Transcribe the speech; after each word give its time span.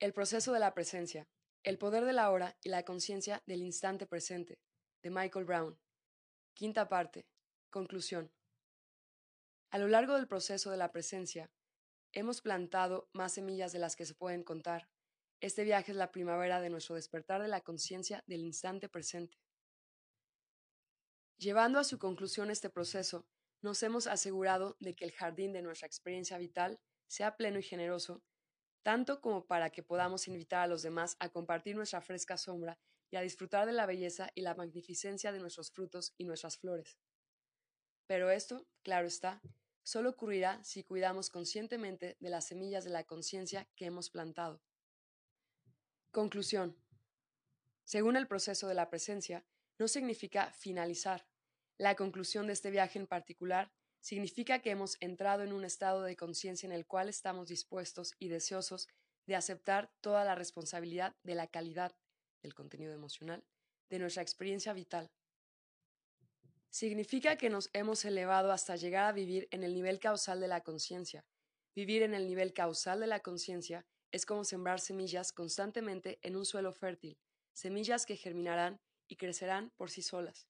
El 0.00 0.12
proceso 0.12 0.52
de 0.52 0.60
la 0.60 0.74
presencia, 0.74 1.28
el 1.64 1.76
poder 1.76 2.04
de 2.04 2.12
la 2.12 2.30
hora 2.30 2.56
y 2.62 2.68
la 2.68 2.84
conciencia 2.84 3.42
del 3.46 3.62
instante 3.62 4.06
presente, 4.06 4.60
de 5.02 5.10
Michael 5.10 5.44
Brown. 5.44 5.80
Quinta 6.54 6.88
parte. 6.88 7.26
Conclusión. 7.68 8.32
A 9.70 9.78
lo 9.78 9.88
largo 9.88 10.14
del 10.14 10.28
proceso 10.28 10.70
de 10.70 10.76
la 10.76 10.92
presencia, 10.92 11.50
hemos 12.12 12.40
plantado 12.42 13.10
más 13.12 13.32
semillas 13.32 13.72
de 13.72 13.80
las 13.80 13.96
que 13.96 14.06
se 14.06 14.14
pueden 14.14 14.44
contar. 14.44 14.88
Este 15.40 15.64
viaje 15.64 15.90
es 15.90 15.98
la 15.98 16.12
primavera 16.12 16.60
de 16.60 16.70
nuestro 16.70 16.94
despertar 16.94 17.42
de 17.42 17.48
la 17.48 17.62
conciencia 17.62 18.22
del 18.28 18.42
instante 18.42 18.88
presente. 18.88 19.36
Llevando 21.38 21.80
a 21.80 21.84
su 21.84 21.98
conclusión 21.98 22.52
este 22.52 22.70
proceso, 22.70 23.26
nos 23.62 23.82
hemos 23.82 24.06
asegurado 24.06 24.76
de 24.78 24.94
que 24.94 25.04
el 25.04 25.10
jardín 25.10 25.52
de 25.52 25.62
nuestra 25.62 25.88
experiencia 25.88 26.38
vital 26.38 26.78
sea 27.08 27.36
pleno 27.36 27.58
y 27.58 27.64
generoso 27.64 28.22
tanto 28.88 29.20
como 29.20 29.46
para 29.46 29.68
que 29.68 29.82
podamos 29.82 30.28
invitar 30.28 30.60
a 30.62 30.66
los 30.66 30.80
demás 30.80 31.14
a 31.20 31.28
compartir 31.28 31.76
nuestra 31.76 32.00
fresca 32.00 32.38
sombra 32.38 32.78
y 33.10 33.16
a 33.16 33.20
disfrutar 33.20 33.66
de 33.66 33.74
la 33.74 33.84
belleza 33.84 34.30
y 34.34 34.40
la 34.40 34.54
magnificencia 34.54 35.30
de 35.30 35.40
nuestros 35.40 35.70
frutos 35.70 36.14
y 36.16 36.24
nuestras 36.24 36.56
flores. 36.56 36.98
Pero 38.06 38.30
esto, 38.30 38.66
claro 38.82 39.06
está, 39.06 39.42
solo 39.82 40.08
ocurrirá 40.08 40.64
si 40.64 40.84
cuidamos 40.84 41.28
conscientemente 41.28 42.16
de 42.18 42.30
las 42.30 42.46
semillas 42.46 42.82
de 42.84 42.88
la 42.88 43.04
conciencia 43.04 43.68
que 43.76 43.84
hemos 43.84 44.08
plantado. 44.08 44.62
Conclusión. 46.10 46.74
Según 47.84 48.16
el 48.16 48.26
proceso 48.26 48.68
de 48.68 48.74
la 48.74 48.88
presencia, 48.88 49.44
no 49.78 49.86
significa 49.86 50.50
finalizar. 50.52 51.28
La 51.76 51.94
conclusión 51.94 52.46
de 52.46 52.54
este 52.54 52.70
viaje 52.70 52.98
en 52.98 53.06
particular 53.06 53.70
significa 54.00 54.60
que 54.60 54.70
hemos 54.70 54.96
entrado 55.00 55.42
en 55.42 55.52
un 55.52 55.64
estado 55.64 56.02
de 56.02 56.16
conciencia 56.16 56.66
en 56.66 56.72
el 56.72 56.86
cual 56.86 57.08
estamos 57.08 57.48
dispuestos 57.48 58.14
y 58.18 58.28
deseosos 58.28 58.88
de 59.26 59.36
aceptar 59.36 59.92
toda 60.00 60.24
la 60.24 60.34
responsabilidad 60.34 61.16
de 61.22 61.34
la 61.34 61.46
calidad 61.46 61.94
del 62.42 62.54
contenido 62.54 62.92
emocional 62.92 63.44
de 63.90 63.98
nuestra 63.98 64.22
experiencia 64.22 64.72
vital. 64.72 65.10
Significa 66.70 67.36
que 67.36 67.50
nos 67.50 67.70
hemos 67.72 68.04
elevado 68.04 68.52
hasta 68.52 68.76
llegar 68.76 69.04
a 69.06 69.12
vivir 69.12 69.48
en 69.50 69.64
el 69.64 69.74
nivel 69.74 69.98
causal 69.98 70.40
de 70.40 70.48
la 70.48 70.62
conciencia. 70.62 71.24
Vivir 71.74 72.02
en 72.02 72.14
el 72.14 72.26
nivel 72.26 72.52
causal 72.52 73.00
de 73.00 73.06
la 73.06 73.20
conciencia 73.20 73.86
es 74.10 74.26
como 74.26 74.44
sembrar 74.44 74.80
semillas 74.80 75.32
constantemente 75.32 76.18
en 76.22 76.36
un 76.36 76.44
suelo 76.44 76.72
fértil, 76.72 77.18
semillas 77.52 78.06
que 78.06 78.16
germinarán 78.16 78.80
y 79.06 79.16
crecerán 79.16 79.70
por 79.76 79.90
sí 79.90 80.02
solas. 80.02 80.48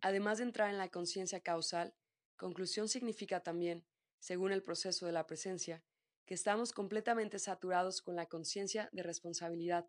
Además 0.00 0.38
de 0.38 0.44
entrar 0.44 0.70
en 0.70 0.78
la 0.78 0.88
conciencia 0.88 1.40
causal, 1.40 1.94
Conclusión 2.36 2.88
significa 2.88 3.40
también, 3.40 3.84
según 4.18 4.52
el 4.52 4.62
proceso 4.62 5.06
de 5.06 5.12
la 5.12 5.26
presencia, 5.26 5.82
que 6.26 6.34
estamos 6.34 6.72
completamente 6.72 7.38
saturados 7.38 8.00
con 8.02 8.16
la 8.16 8.26
conciencia 8.26 8.88
de 8.92 9.02
responsabilidad. 9.02 9.88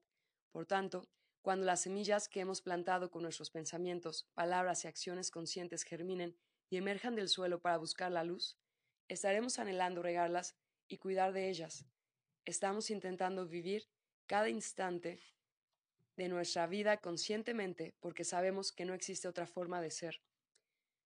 Por 0.52 0.66
tanto, 0.66 1.08
cuando 1.42 1.66
las 1.66 1.82
semillas 1.82 2.28
que 2.28 2.40
hemos 2.40 2.62
plantado 2.62 3.12
con 3.12 3.24
nuestros 3.24 3.52
pensamientos, 3.52 4.28
palabras 4.34 4.84
y 4.84 4.88
acciones 4.88 5.32
conscientes 5.32 5.84
germinen 5.84 6.36
y 6.70 6.78
emerjan 6.78 7.16
del 7.16 7.30
suelo 7.30 7.62
para 7.62 7.78
buscar 7.78 8.12
la 8.12 8.24
luz, 8.24 8.58
estaremos 9.08 9.60
anhelando 9.60 10.02
regarlas 10.02 10.56
y 10.88 10.98
cuidar 10.98 11.34
de 11.34 11.50
ellas. 11.50 11.86
Estamos 12.46 12.90
intentando 12.90 13.48
vivir 13.48 13.88
cada 14.28 14.50
instante 14.50 15.20
de 16.16 16.30
nuestra 16.30 16.68
vida 16.68 16.98
conscientemente 16.98 17.96
porque 18.00 18.24
sabemos 18.24 18.72
que 18.72 18.86
no 18.86 18.94
existe 18.94 19.28
otra 19.28 19.46
forma 19.46 19.82
de 19.82 19.92
ser. 19.92 20.22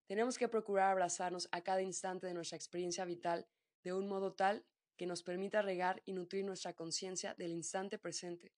Tenemos 0.10 0.40
que 0.40 0.48
procurar 0.48 0.90
abrazarnos 0.90 1.48
a 1.52 1.62
cada 1.62 1.84
instante 1.84 2.26
de 2.26 2.34
nuestra 2.34 2.56
experiencia 2.56 3.06
vital 3.06 3.48
de 3.84 3.94
un 3.94 4.08
modo 4.08 4.34
tal 4.34 4.66
que 4.98 5.06
nos 5.06 5.22
permita 5.22 5.62
regar 5.62 6.02
y 6.04 6.14
nutrir 6.14 6.44
nuestra 6.44 6.74
conciencia 6.74 7.36
del 7.36 7.52
instante 7.52 8.00
presente. 8.00 8.52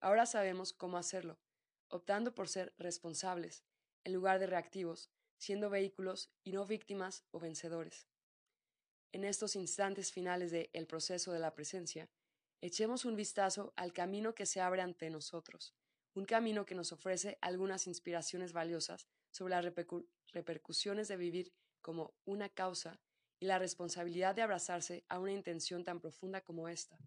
Ahora 0.00 0.24
sabemos 0.24 0.72
cómo 0.72 0.96
hacerlo, 0.96 1.38
optando 1.88 2.34
por 2.34 2.48
ser 2.48 2.72
responsables, 2.78 3.66
en 4.02 4.14
lugar 4.14 4.38
de 4.38 4.46
reactivos, 4.46 5.10
siendo 5.36 5.68
vehículos 5.68 6.32
y 6.42 6.52
no 6.52 6.64
víctimas 6.64 7.26
o 7.32 7.38
vencedores. 7.38 8.08
En 9.12 9.24
estos 9.24 9.56
instantes 9.56 10.10
finales 10.10 10.52
del 10.52 10.70
el 10.72 10.86
proceso 10.86 11.32
de 11.32 11.38
la 11.38 11.52
presencia, 11.52 12.08
echemos 12.62 13.04
un 13.04 13.14
vistazo 13.14 13.74
al 13.76 13.92
camino 13.92 14.34
que 14.34 14.46
se 14.46 14.62
abre 14.62 14.80
ante 14.80 15.10
nosotros, 15.10 15.74
un 16.14 16.24
camino 16.24 16.64
que 16.64 16.74
nos 16.74 16.92
ofrece 16.92 17.36
algunas 17.42 17.86
inspiraciones 17.86 18.54
valiosas 18.54 19.06
sobre 19.30 19.50
las 19.50 19.64
repercusiones 20.34 21.08
de 21.08 21.16
vivir 21.16 21.52
como 21.80 22.14
una 22.24 22.48
causa 22.48 23.00
y 23.40 23.46
la 23.46 23.58
responsabilidad 23.58 24.34
de 24.34 24.42
abrazarse 24.42 25.04
a 25.08 25.18
una 25.18 25.32
intención 25.32 25.84
tan 25.84 26.00
profunda 26.00 26.40
como 26.42 26.68
esta. 26.68 26.98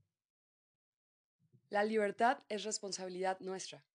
La 1.69 1.83
libertad 1.83 2.43
es 2.49 2.63
responsabilidad 2.63 3.39
nuestra. 3.39 3.85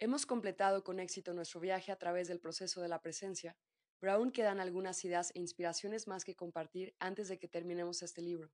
Hemos 0.00 0.26
completado 0.26 0.82
con 0.82 0.98
éxito 0.98 1.32
nuestro 1.32 1.60
viaje 1.60 1.92
a 1.92 1.98
través 1.98 2.26
del 2.26 2.40
proceso 2.40 2.80
de 2.80 2.88
la 2.88 3.00
presencia, 3.00 3.56
pero 4.00 4.12
aún 4.12 4.32
quedan 4.32 4.58
algunas 4.58 5.04
ideas 5.04 5.30
e 5.34 5.38
inspiraciones 5.38 6.08
más 6.08 6.24
que 6.24 6.34
compartir 6.34 6.94
antes 6.98 7.28
de 7.28 7.38
que 7.38 7.46
terminemos 7.46 8.02
este 8.02 8.20
libro. 8.20 8.50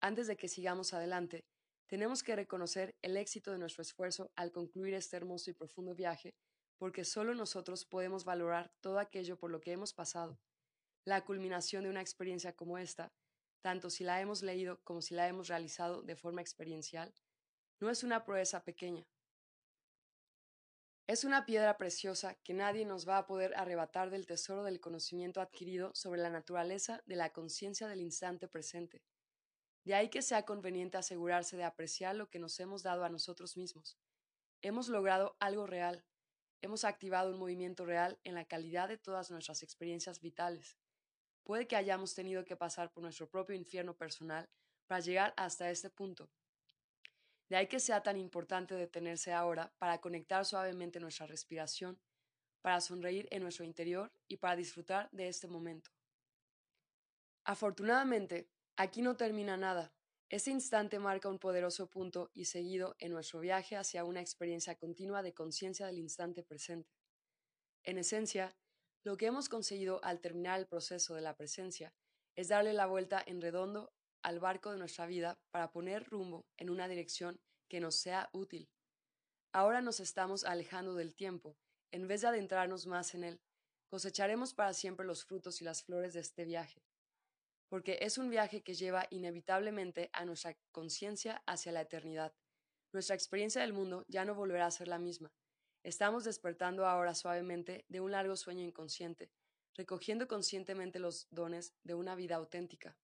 Antes 0.00 0.26
de 0.26 0.36
que 0.36 0.48
sigamos 0.48 0.92
adelante, 0.92 1.44
tenemos 1.86 2.22
que 2.22 2.34
reconocer 2.34 2.96
el 3.02 3.16
éxito 3.16 3.52
de 3.52 3.58
nuestro 3.58 3.82
esfuerzo 3.82 4.32
al 4.34 4.50
concluir 4.50 4.94
este 4.94 5.16
hermoso 5.16 5.50
y 5.50 5.54
profundo 5.54 5.94
viaje 5.94 6.34
porque 6.80 7.04
solo 7.04 7.34
nosotros 7.34 7.84
podemos 7.84 8.24
valorar 8.24 8.72
todo 8.80 8.98
aquello 8.98 9.38
por 9.38 9.50
lo 9.50 9.60
que 9.60 9.70
hemos 9.70 9.92
pasado. 9.92 10.40
La 11.04 11.26
culminación 11.26 11.84
de 11.84 11.90
una 11.90 12.00
experiencia 12.00 12.56
como 12.56 12.78
esta, 12.78 13.12
tanto 13.60 13.90
si 13.90 14.02
la 14.02 14.18
hemos 14.18 14.42
leído 14.42 14.82
como 14.82 15.02
si 15.02 15.14
la 15.14 15.28
hemos 15.28 15.48
realizado 15.48 16.00
de 16.00 16.16
forma 16.16 16.40
experiencial, 16.40 17.14
no 17.80 17.90
es 17.90 18.02
una 18.02 18.24
proeza 18.24 18.64
pequeña. 18.64 19.06
Es 21.06 21.24
una 21.24 21.44
piedra 21.44 21.76
preciosa 21.76 22.36
que 22.36 22.54
nadie 22.54 22.86
nos 22.86 23.06
va 23.06 23.18
a 23.18 23.26
poder 23.26 23.54
arrebatar 23.56 24.08
del 24.08 24.26
tesoro 24.26 24.64
del 24.64 24.80
conocimiento 24.80 25.42
adquirido 25.42 25.94
sobre 25.94 26.22
la 26.22 26.30
naturaleza 26.30 27.02
de 27.04 27.16
la 27.16 27.30
conciencia 27.30 27.88
del 27.88 28.00
instante 28.00 28.48
presente. 28.48 29.02
De 29.84 29.94
ahí 29.94 30.08
que 30.08 30.22
sea 30.22 30.46
conveniente 30.46 30.96
asegurarse 30.96 31.58
de 31.58 31.64
apreciar 31.64 32.16
lo 32.16 32.30
que 32.30 32.38
nos 32.38 32.58
hemos 32.58 32.82
dado 32.82 33.04
a 33.04 33.10
nosotros 33.10 33.58
mismos. 33.58 33.98
Hemos 34.62 34.88
logrado 34.88 35.36
algo 35.40 35.66
real, 35.66 36.06
hemos 36.62 36.84
activado 36.84 37.30
un 37.30 37.38
movimiento 37.38 37.84
real 37.84 38.18
en 38.24 38.34
la 38.34 38.44
calidad 38.44 38.88
de 38.88 38.98
todas 38.98 39.30
nuestras 39.30 39.62
experiencias 39.62 40.20
vitales. 40.20 40.78
Puede 41.42 41.66
que 41.66 41.76
hayamos 41.76 42.14
tenido 42.14 42.44
que 42.44 42.56
pasar 42.56 42.92
por 42.92 43.02
nuestro 43.02 43.28
propio 43.28 43.56
infierno 43.56 43.96
personal 43.96 44.48
para 44.86 45.00
llegar 45.00 45.34
hasta 45.36 45.70
este 45.70 45.90
punto. 45.90 46.30
De 47.48 47.56
ahí 47.56 47.66
que 47.66 47.80
sea 47.80 48.02
tan 48.02 48.16
importante 48.16 48.74
detenerse 48.74 49.32
ahora 49.32 49.72
para 49.78 50.00
conectar 50.00 50.44
suavemente 50.44 51.00
nuestra 51.00 51.26
respiración, 51.26 52.00
para 52.62 52.80
sonreír 52.80 53.26
en 53.30 53.42
nuestro 53.42 53.64
interior 53.64 54.12
y 54.28 54.36
para 54.36 54.56
disfrutar 54.56 55.08
de 55.10 55.28
este 55.28 55.48
momento. 55.48 55.90
Afortunadamente, 57.44 58.48
aquí 58.76 59.02
no 59.02 59.16
termina 59.16 59.56
nada. 59.56 59.92
Ese 60.30 60.52
instante 60.52 61.00
marca 61.00 61.28
un 61.28 61.40
poderoso 61.40 61.88
punto 61.88 62.30
y 62.34 62.44
seguido 62.44 62.94
en 63.00 63.10
nuestro 63.10 63.40
viaje 63.40 63.74
hacia 63.74 64.04
una 64.04 64.20
experiencia 64.20 64.76
continua 64.76 65.24
de 65.24 65.34
conciencia 65.34 65.86
del 65.86 65.98
instante 65.98 66.44
presente. 66.44 66.88
En 67.82 67.98
esencia, 67.98 68.56
lo 69.02 69.16
que 69.16 69.26
hemos 69.26 69.48
conseguido 69.48 69.98
al 70.04 70.20
terminar 70.20 70.60
el 70.60 70.68
proceso 70.68 71.16
de 71.16 71.22
la 71.22 71.34
presencia 71.34 71.92
es 72.36 72.46
darle 72.46 72.72
la 72.74 72.86
vuelta 72.86 73.20
en 73.26 73.40
redondo 73.40 73.92
al 74.22 74.38
barco 74.38 74.70
de 74.70 74.78
nuestra 74.78 75.06
vida 75.06 75.40
para 75.50 75.72
poner 75.72 76.04
rumbo 76.04 76.46
en 76.58 76.70
una 76.70 76.86
dirección 76.86 77.40
que 77.68 77.80
nos 77.80 77.96
sea 77.96 78.30
útil. 78.32 78.70
Ahora 79.50 79.82
nos 79.82 79.98
estamos 79.98 80.44
alejando 80.44 80.94
del 80.94 81.16
tiempo, 81.16 81.56
en 81.90 82.06
vez 82.06 82.20
de 82.20 82.28
adentrarnos 82.28 82.86
más 82.86 83.16
en 83.16 83.24
él, 83.24 83.40
cosecharemos 83.88 84.54
para 84.54 84.74
siempre 84.74 85.04
los 85.04 85.24
frutos 85.24 85.60
y 85.60 85.64
las 85.64 85.82
flores 85.82 86.14
de 86.14 86.20
este 86.20 86.44
viaje 86.44 86.84
porque 87.70 87.98
es 88.00 88.18
un 88.18 88.28
viaje 88.28 88.62
que 88.62 88.74
lleva 88.74 89.06
inevitablemente 89.10 90.10
a 90.12 90.24
nuestra 90.24 90.58
conciencia 90.72 91.40
hacia 91.46 91.70
la 91.70 91.82
eternidad. 91.82 92.34
Nuestra 92.92 93.14
experiencia 93.14 93.62
del 93.62 93.72
mundo 93.72 94.04
ya 94.08 94.24
no 94.24 94.34
volverá 94.34 94.66
a 94.66 94.72
ser 94.72 94.88
la 94.88 94.98
misma. 94.98 95.32
Estamos 95.84 96.24
despertando 96.24 96.84
ahora 96.84 97.14
suavemente 97.14 97.86
de 97.88 98.00
un 98.00 98.10
largo 98.10 98.34
sueño 98.34 98.64
inconsciente, 98.64 99.30
recogiendo 99.76 100.26
conscientemente 100.26 100.98
los 100.98 101.28
dones 101.30 101.72
de 101.84 101.94
una 101.94 102.16
vida 102.16 102.34
auténtica. 102.34 102.98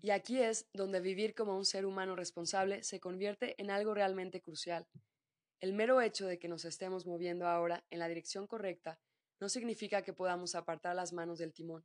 Y 0.00 0.10
aquí 0.10 0.40
es 0.40 0.66
donde 0.72 1.00
vivir 1.00 1.34
como 1.34 1.54
un 1.54 1.66
ser 1.66 1.84
humano 1.84 2.16
responsable 2.16 2.82
se 2.82 2.98
convierte 2.98 3.60
en 3.60 3.70
algo 3.70 3.92
realmente 3.92 4.40
crucial. 4.40 4.88
El 5.60 5.74
mero 5.74 6.00
hecho 6.00 6.26
de 6.26 6.38
que 6.38 6.48
nos 6.48 6.64
estemos 6.64 7.04
moviendo 7.04 7.46
ahora 7.46 7.84
en 7.90 7.98
la 7.98 8.08
dirección 8.08 8.46
correcta 8.46 8.98
no 9.38 9.50
significa 9.50 10.02
que 10.02 10.14
podamos 10.14 10.54
apartar 10.54 10.96
las 10.96 11.12
manos 11.12 11.38
del 11.38 11.52
timón 11.52 11.84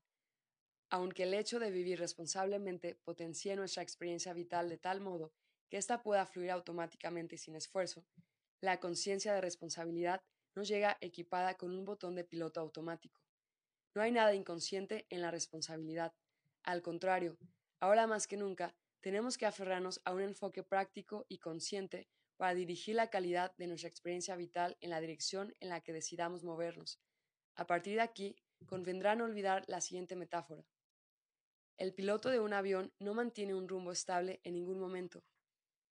aunque 0.93 1.23
el 1.23 1.33
hecho 1.33 1.57
de 1.57 1.71
vivir 1.71 1.97
responsablemente 1.97 2.93
potencie 3.03 3.55
nuestra 3.55 3.81
experiencia 3.81 4.31
vital 4.31 4.69
de 4.69 4.77
tal 4.77 5.01
modo 5.01 5.33
que 5.67 5.77
ésta 5.77 6.03
pueda 6.03 6.23
fluir 6.27 6.51
automáticamente 6.51 7.33
y 7.33 7.39
sin 7.39 7.55
esfuerzo, 7.55 8.05
la 8.61 8.79
conciencia 8.79 9.33
de 9.33 9.41
responsabilidad 9.41 10.21
nos 10.55 10.67
llega 10.67 10.99
equipada 11.01 11.55
con 11.55 11.75
un 11.75 11.83
botón 11.83 12.13
de 12.13 12.23
piloto 12.23 12.59
automático. 12.59 13.19
No 13.95 14.03
hay 14.03 14.11
nada 14.11 14.35
inconsciente 14.35 15.07
en 15.09 15.21
la 15.21 15.31
responsabilidad. 15.31 16.13
Al 16.61 16.83
contrario, 16.83 17.39
ahora 17.79 18.05
más 18.05 18.27
que 18.27 18.37
nunca, 18.37 18.75
tenemos 19.01 19.39
que 19.39 19.47
aferrarnos 19.47 19.99
a 20.05 20.13
un 20.13 20.21
enfoque 20.21 20.61
práctico 20.61 21.25
y 21.27 21.39
consciente 21.39 22.07
para 22.37 22.53
dirigir 22.53 22.93
la 22.93 23.09
calidad 23.09 23.51
de 23.57 23.65
nuestra 23.65 23.89
experiencia 23.89 24.35
vital 24.35 24.77
en 24.79 24.91
la 24.91 25.01
dirección 25.01 25.55
en 25.59 25.69
la 25.69 25.81
que 25.81 25.91
decidamos 25.91 26.43
movernos. 26.43 27.01
A 27.55 27.65
partir 27.65 27.95
de 27.95 28.01
aquí, 28.01 28.35
convendrá 28.67 29.15
no 29.15 29.23
olvidar 29.23 29.63
la 29.67 29.81
siguiente 29.81 30.15
metáfora. 30.15 30.63
El 31.77 31.93
piloto 31.93 32.29
de 32.29 32.39
un 32.39 32.53
avión 32.53 32.93
no 32.99 33.13
mantiene 33.13 33.55
un 33.55 33.67
rumbo 33.67 33.91
estable 33.91 34.39
en 34.43 34.53
ningún 34.53 34.79
momento. 34.79 35.23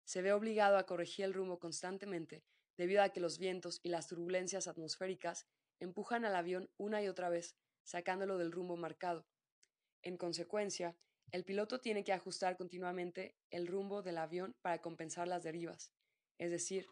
Se 0.05 0.21
ve 0.21 0.33
obligado 0.33 0.77
a 0.77 0.85
corregir 0.85 1.25
el 1.25 1.33
rumbo 1.33 1.59
constantemente 1.59 2.43
debido 2.77 3.03
a 3.03 3.09
que 3.09 3.19
los 3.19 3.37
vientos 3.37 3.79
y 3.83 3.89
las 3.89 4.07
turbulencias 4.07 4.67
atmosféricas 4.67 5.47
empujan 5.79 6.25
al 6.25 6.35
avión 6.35 6.69
una 6.77 7.01
y 7.03 7.07
otra 7.07 7.29
vez, 7.29 7.55
sacándolo 7.83 8.37
del 8.37 8.51
rumbo 8.51 8.75
marcado. 8.75 9.25
En 10.01 10.17
consecuencia, 10.17 10.95
el 11.31 11.43
piloto 11.43 11.79
tiene 11.81 12.03
que 12.03 12.13
ajustar 12.13 12.55
continuamente 12.55 13.35
el 13.49 13.67
rumbo 13.67 14.01
del 14.01 14.17
avión 14.17 14.55
para 14.61 14.81
compensar 14.81 15.27
las 15.27 15.43
derivas. 15.43 15.91
Es 16.37 16.51
decir, 16.51 16.87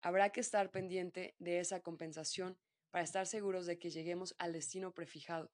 habrá 0.00 0.30
que 0.30 0.40
estar 0.40 0.70
pendiente 0.70 1.36
de 1.38 1.60
esa 1.60 1.80
compensación 1.80 2.58
para 2.90 3.04
estar 3.04 3.26
seguros 3.26 3.66
de 3.66 3.78
que 3.78 3.90
lleguemos 3.90 4.34
al 4.38 4.52
destino 4.52 4.92
prefijado. 4.92 5.52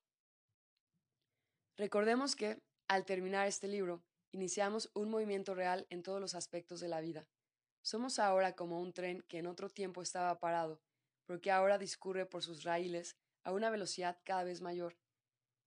Recordemos 1.77 2.37
que, 2.37 2.63
al 2.89 3.05
terminar 3.05 3.47
este 3.47 3.69
libro, 3.69 4.03
iniciamos 4.33 4.91
un 4.95 5.11
movimiento 5.11 5.55
real 5.55 5.87
en 5.91 6.03
todos 6.03 6.21
los 6.21 6.35
aspectos 6.35 6.81
de 6.81 6.89
la 6.89 7.03
vida. 7.03 7.29
Somos 7.83 8.19
ahora 8.19 8.57
como 8.57 8.81
un 8.81 8.95
tren 8.95 9.23
que 9.29 9.39
en 9.39 9.47
otro 9.47 9.69
tiempo 9.69 10.01
estaba 10.01 10.41
parado, 10.41 10.81
porque 11.27 11.51
ahora 11.51 11.77
discurre 11.77 12.25
por 12.25 12.43
sus 12.43 12.65
raíles 12.65 13.17
a 13.45 13.53
una 13.53 13.69
velocidad 13.69 14.19
cada 14.25 14.43
vez 14.43 14.63
mayor. 14.63 14.97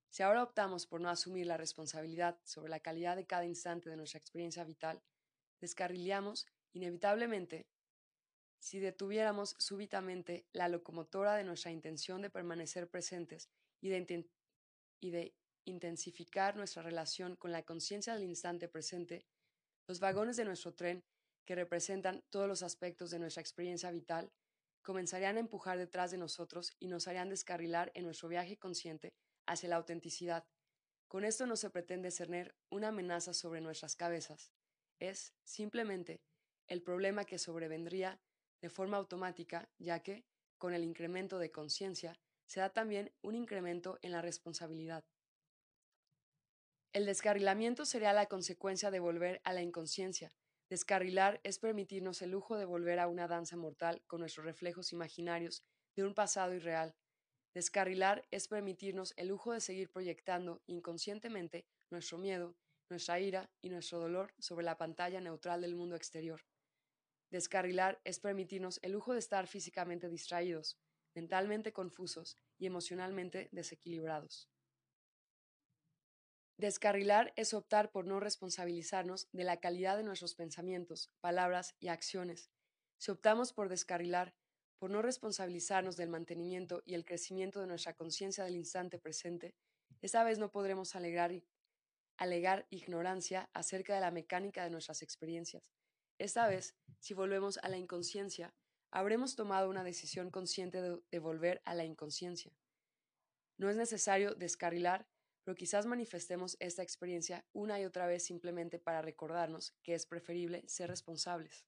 Si 0.10 0.24
ahora 0.24 0.42
optamos 0.42 0.88
por 0.88 1.00
no 1.00 1.10
asumir 1.10 1.46
la 1.46 1.58
responsabilidad 1.58 2.40
sobre 2.44 2.72
la 2.72 2.80
calidad 2.80 3.16
de 3.16 3.28
cada 3.28 3.46
instante 3.46 3.92
de 3.92 3.96
nuestra 3.96 4.18
experiencia 4.18 4.64
vital, 4.64 5.04
descarrileamos 5.62 6.48
inevitablemente 6.74 7.68
si 8.58 8.80
detuviéramos 8.80 9.56
súbitamente 9.60 10.48
la 10.52 10.68
locomotora 10.68 11.36
de 11.36 11.44
nuestra 11.44 11.72
intención 11.72 12.22
de 12.22 12.30
permanecer 12.30 12.90
presentes 12.90 13.50
y 13.80 13.90
de, 13.90 14.28
y 15.00 15.12
de 15.12 15.36
intensificar 15.70 16.56
nuestra 16.56 16.84
relación 16.84 17.36
con 17.36 17.52
la 17.52 17.64
conciencia 17.64 18.14
del 18.14 18.24
instante 18.24 18.68
presente, 18.68 19.26
los 19.88 20.00
vagones 20.00 20.38
de 20.38 20.46
nuestro 20.46 20.74
tren, 20.74 21.04
que 21.46 21.56
representan 21.56 22.24
todos 22.30 22.48
los 22.48 22.62
aspectos 22.62 23.10
de 23.10 23.20
nuestra 23.20 23.42
experiencia 23.42 23.90
vital, 23.92 24.32
comenzarían 24.84 25.38
a 25.38 25.40
empujar 25.40 25.78
detrás 25.78 26.12
de 26.12 26.18
nosotros 26.18 26.76
y 26.80 26.88
nos 26.88 27.08
harían 27.08 27.30
descarrilar 27.30 27.92
en 27.96 28.06
nuestro 28.06 28.30
viaje 28.30 28.58
consciente 28.58 29.14
hacia 29.48 29.70
la 29.70 29.78
autenticidad. 29.78 30.46
Con 31.08 31.26
esto 31.26 31.48
no 31.48 31.56
se 31.56 31.72
pretende 31.72 32.12
cerner 32.12 32.56
una 32.70 32.90
amenaza 32.90 33.34
sobre 33.34 33.62
nuestras 33.62 33.96
cabezas. 33.96 34.54
Es, 35.00 35.34
simplemente, 35.44 36.22
el 36.68 36.84
problema 36.84 37.26
que 37.26 37.40
sobrevendría 37.40 38.22
de 38.62 38.70
forma 38.70 38.98
automática, 38.98 39.70
ya 39.80 40.04
que, 40.04 40.26
con 40.60 40.74
el 40.74 40.84
incremento 40.84 41.40
de 41.40 41.52
conciencia, 41.52 42.20
se 42.46 42.60
da 42.60 42.70
también 42.70 43.12
un 43.22 43.36
incremento 43.36 43.98
en 44.02 44.12
la 44.12 44.22
responsabilidad. 44.22 45.04
El 46.92 47.06
descarrilamiento 47.06 47.86
sería 47.86 48.14
la 48.14 48.26
consecuencia 48.26 48.90
de 48.90 49.00
volver 49.00 49.42
a 49.44 49.54
la 49.54 49.62
inconsciencia. 49.62 50.34
Descarrilar 50.70 51.40
es 51.44 51.60
permitirnos 51.60 52.24
el 52.24 52.32
lujo 52.32 52.58
de 52.58 52.66
volver 52.66 52.98
a 52.98 53.08
una 53.08 53.28
danza 53.28 53.56
mortal 53.58 54.02
con 54.08 54.22
nuestros 54.22 54.46
reflejos 54.46 54.92
imaginarios 54.92 55.64
de 55.96 56.04
un 56.04 56.16
pasado 56.16 56.56
irreal. 56.56 56.96
Descarrilar 57.54 58.28
es 58.32 58.48
permitirnos 58.48 59.14
el 59.18 59.28
lujo 59.28 59.54
de 59.54 59.62
seguir 59.62 59.92
proyectando 59.92 60.64
inconscientemente 60.66 61.68
nuestro 61.92 62.18
miedo, 62.18 62.56
nuestra 62.90 63.20
ira 63.20 63.52
y 63.62 63.70
nuestro 63.70 64.00
dolor 64.00 64.34
sobre 64.40 64.66
la 64.66 64.78
pantalla 64.78 65.22
neutral 65.22 65.62
del 65.62 65.76
mundo 65.76 65.96
exterior. 65.96 66.42
Descarrilar 67.30 68.02
es 68.04 68.20
permitirnos 68.20 68.80
el 68.82 68.94
lujo 68.94 69.14
de 69.14 69.20
estar 69.20 69.46
físicamente 69.46 70.10
distraídos, 70.10 70.80
mentalmente 71.14 71.72
confusos 71.72 72.36
y 72.58 72.66
emocionalmente 72.66 73.48
desequilibrados. 73.52 74.50
Descarrilar 76.60 77.32
es 77.38 77.54
optar 77.54 77.90
por 77.90 78.06
no 78.06 78.20
responsabilizarnos 78.20 79.30
de 79.32 79.46
la 79.46 79.62
calidad 79.62 79.96
de 79.96 80.04
nuestros 80.04 80.36
pensamientos, 80.36 81.10
palabras 81.22 81.74
y 81.80 81.88
acciones. 81.88 82.52
Si 82.98 83.12
optamos 83.12 83.54
por 83.54 83.70
descarrilar, 83.70 84.36
por 84.78 84.90
no 84.90 85.02
responsabilizarnos 85.02 85.96
del 85.96 86.10
mantenimiento 86.10 86.84
y 86.86 86.96
el 86.96 87.06
crecimiento 87.06 87.62
de 87.62 87.68
nuestra 87.68 87.94
conciencia 87.94 88.44
del 88.44 88.58
instante 88.58 89.00
presente, 89.00 89.56
esa 90.02 90.26
vez 90.26 90.38
no 90.38 90.52
podremos 90.52 90.98
alegar, 90.98 91.32
alegar 92.18 92.68
ignorancia 92.72 93.50
acerca 93.54 93.96
de 93.96 94.02
la 94.02 94.12
mecánica 94.12 94.66
de 94.66 94.70
nuestras 94.70 95.02
experiencias. 95.02 95.72
Esta 96.18 96.46
vez, 96.50 96.76
si 97.00 97.14
volvemos 97.14 97.58
a 97.60 97.70
la 97.70 97.78
inconsciencia, 97.78 98.54
habremos 98.92 99.38
tomado 99.38 99.70
una 99.70 99.86
decisión 99.86 100.30
consciente 100.30 100.82
de, 100.82 101.00
de 101.10 101.20
volver 101.20 101.62
a 101.64 101.74
la 101.74 101.86
inconsciencia. 101.86 102.52
No 103.58 103.70
es 103.70 103.78
necesario 103.78 104.36
descarrilar 104.36 105.08
pero 105.44 105.56
quizás 105.56 105.86
manifestemos 105.86 106.58
esta 106.60 106.84
experiencia 106.84 107.46
una 107.54 107.80
y 107.80 107.86
otra 107.86 108.08
vez 108.08 108.24
simplemente 108.24 108.80
para 108.80 109.02
recordarnos 109.02 109.74
que 109.84 109.94
es 109.94 110.06
preferible 110.06 110.64
ser 110.68 110.90
responsables. 110.90 111.66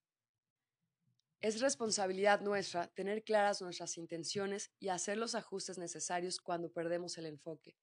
Es 1.42 1.60
responsabilidad 1.60 2.42
nuestra 2.42 2.88
tener 2.94 3.24
claras 3.24 3.62
nuestras 3.64 3.98
intenciones 3.98 4.72
y 4.80 4.90
hacer 4.90 5.18
los 5.18 5.34
ajustes 5.34 5.80
necesarios 5.80 6.40
cuando 6.40 6.72
perdemos 6.72 7.18
el 7.18 7.26
enfoque. 7.26 7.76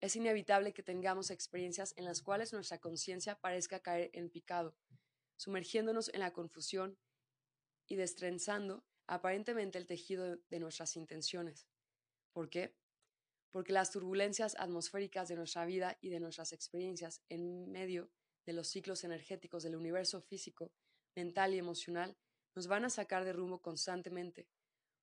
Es 0.00 0.14
inevitable 0.14 0.72
que 0.72 0.84
tengamos 0.84 1.30
experiencias 1.30 1.94
en 1.96 2.04
las 2.04 2.22
cuales 2.22 2.52
nuestra 2.52 2.78
conciencia 2.78 3.40
parezca 3.40 3.80
caer 3.80 4.10
en 4.12 4.30
picado, 4.30 4.76
sumergiéndonos 5.36 6.10
en 6.14 6.20
la 6.20 6.32
confusión 6.32 6.96
y 7.88 7.96
destrenzando 7.96 8.84
aparentemente 9.08 9.78
el 9.78 9.86
tejido 9.86 10.36
de 10.36 10.60
nuestras 10.60 10.96
intenciones. 10.96 11.66
¿Por 12.32 12.50
qué? 12.50 12.74
Porque 13.52 13.72
las 13.72 13.90
turbulencias 13.90 14.56
atmosféricas 14.58 15.28
de 15.28 15.36
nuestra 15.36 15.64
vida 15.66 15.98
y 16.00 16.08
de 16.08 16.20
nuestras 16.20 16.52
experiencias 16.52 17.22
en 17.28 17.70
medio 17.70 18.10
de 18.46 18.54
los 18.54 18.66
ciclos 18.66 19.04
energéticos 19.04 19.62
del 19.62 19.76
universo 19.76 20.20
físico, 20.22 20.72
mental 21.14 21.54
y 21.54 21.58
emocional 21.58 22.16
nos 22.54 22.66
van 22.66 22.84
a 22.84 22.90
sacar 22.90 23.24
de 23.24 23.32
rumbo 23.32 23.60
constantemente. 23.60 24.48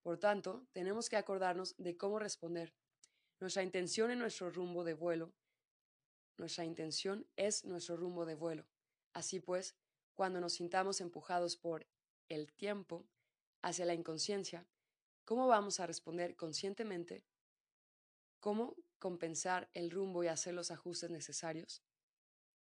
Por 0.02 0.18
tanto, 0.18 0.68
tenemos 0.72 1.10
que 1.10 1.16
acordarnos 1.16 1.76
de 1.78 1.96
cómo 1.96 2.20
responder. 2.20 2.76
Nuestra 3.40 3.64
intención 3.64 4.12
en 4.12 4.20
nuestro 4.20 4.50
rumbo 4.50 4.84
de 4.84 4.96
vuelo, 4.96 5.34
nuestra 6.38 6.66
intención 6.66 7.28
es 7.36 7.66
nuestro 7.66 7.98
rumbo 7.98 8.26
de 8.26 8.36
vuelo. 8.36 8.68
Así 9.14 9.40
pues, 9.40 9.76
cuando 10.14 10.42
nos 10.42 10.54
sintamos 10.54 11.02
empujados 11.02 11.56
por 11.56 11.88
el 12.28 12.52
tiempo 12.54 13.08
hacia 13.62 13.86
la 13.86 13.94
inconsciencia, 13.94 14.68
¿cómo 15.24 15.48
vamos 15.48 15.80
a 15.80 15.88
responder 15.88 16.36
conscientemente 16.36 17.24
¿Cómo 18.40 18.78
compensar 19.00 19.70
el 19.74 19.92
rumbo 19.92 20.24
y 20.24 20.28
hacer 20.28 20.54
los 20.54 20.72
ajustes 20.72 21.10
necesarios? 21.10 21.84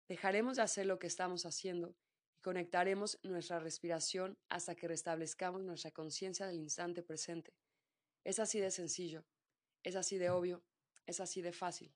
Dejaremos 0.07 0.57
de 0.57 0.61
hacer 0.61 0.85
lo 0.85 0.99
que 0.99 1.07
estamos 1.07 1.47
haciendo 1.47 1.95
y 2.37 2.41
conectaremos 2.41 3.19
nuestra 3.23 3.59
respiración 3.59 4.37
hasta 4.47 4.75
que 4.75 4.87
restablezcamos 4.87 5.63
nuestra 5.63 5.89
conciencia 5.89 6.45
del 6.45 6.59
instante 6.59 7.01
presente. 7.01 7.55
Es 8.23 8.37
así 8.37 8.59
de 8.59 8.69
sencillo, 8.69 9.25
es 9.83 9.95
así 9.95 10.19
de 10.19 10.29
obvio, 10.29 10.63
es 11.07 11.19
así 11.19 11.41
de 11.41 11.51
fácil. 11.51 11.95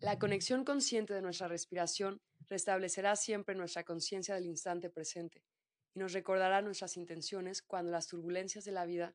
La 0.00 0.18
conexión 0.18 0.64
consciente 0.64 1.14
de 1.14 1.22
nuestra 1.22 1.46
respiración 1.46 2.20
restablecerá 2.48 3.14
siempre 3.14 3.54
nuestra 3.54 3.84
conciencia 3.84 4.34
del 4.34 4.46
instante 4.46 4.90
presente 4.90 5.44
y 5.94 6.00
nos 6.00 6.12
recordará 6.12 6.60
nuestras 6.60 6.96
intenciones 6.96 7.62
cuando 7.62 7.92
las 7.92 8.08
turbulencias 8.08 8.64
de 8.64 8.72
la 8.72 8.84
vida 8.84 9.14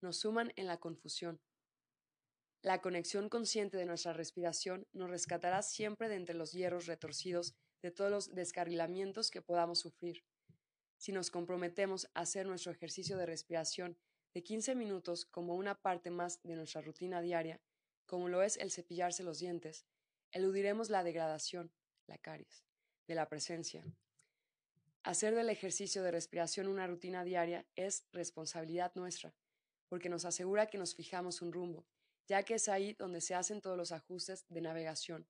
nos 0.00 0.18
suman 0.18 0.52
en 0.56 0.66
la 0.66 0.78
confusión 0.78 1.40
la 2.62 2.82
conexión 2.82 3.30
consciente 3.30 3.78
de 3.78 3.86
nuestra 3.86 4.12
respiración 4.12 4.86
nos 4.92 5.08
rescatará 5.08 5.62
siempre 5.62 6.10
de 6.10 6.16
entre 6.16 6.34
los 6.34 6.52
hierros 6.52 6.86
retorcidos 6.86 7.54
de 7.80 7.90
todos 7.90 8.10
los 8.10 8.34
descarrilamientos 8.34 9.30
que 9.30 9.40
podamos 9.40 9.78
sufrir. 9.78 10.22
Si 10.98 11.10
nos 11.12 11.30
comprometemos 11.30 12.10
a 12.12 12.20
hacer 12.20 12.46
nuestro 12.46 12.70
ejercicio 12.70 13.16
de 13.16 13.24
respiración 13.24 13.96
de 14.34 14.42
15 14.42 14.74
minutos 14.74 15.24
como 15.24 15.54
una 15.54 15.74
parte 15.74 16.10
más 16.10 16.42
de 16.42 16.54
nuestra 16.54 16.82
rutina 16.82 17.22
diaria, 17.22 17.62
como 18.04 18.28
lo 18.28 18.42
es 18.42 18.58
el 18.58 18.70
cepillarse 18.70 19.22
los 19.22 19.38
dientes, 19.38 19.86
eludiremos 20.30 20.90
la 20.90 21.02
degradación, 21.02 21.72
la 22.06 22.18
caries, 22.18 22.66
de 23.08 23.14
la 23.14 23.26
presencia. 23.26 23.86
Hacer 25.02 25.34
del 25.34 25.48
ejercicio 25.48 26.02
de 26.02 26.10
respiración 26.10 26.68
una 26.68 26.86
rutina 26.86 27.24
diaria 27.24 27.66
es 27.74 28.04
responsabilidad 28.12 28.92
nuestra, 28.96 29.34
porque 29.88 30.10
nos 30.10 30.26
asegura 30.26 30.66
que 30.66 30.76
nos 30.76 30.94
fijamos 30.94 31.40
un 31.40 31.54
rumbo 31.54 31.86
ya 32.30 32.44
que 32.44 32.54
es 32.54 32.68
ahí 32.68 32.92
donde 32.92 33.20
se 33.20 33.34
hacen 33.34 33.60
todos 33.60 33.76
los 33.76 33.90
ajustes 33.90 34.46
de 34.48 34.60
navegación. 34.60 35.26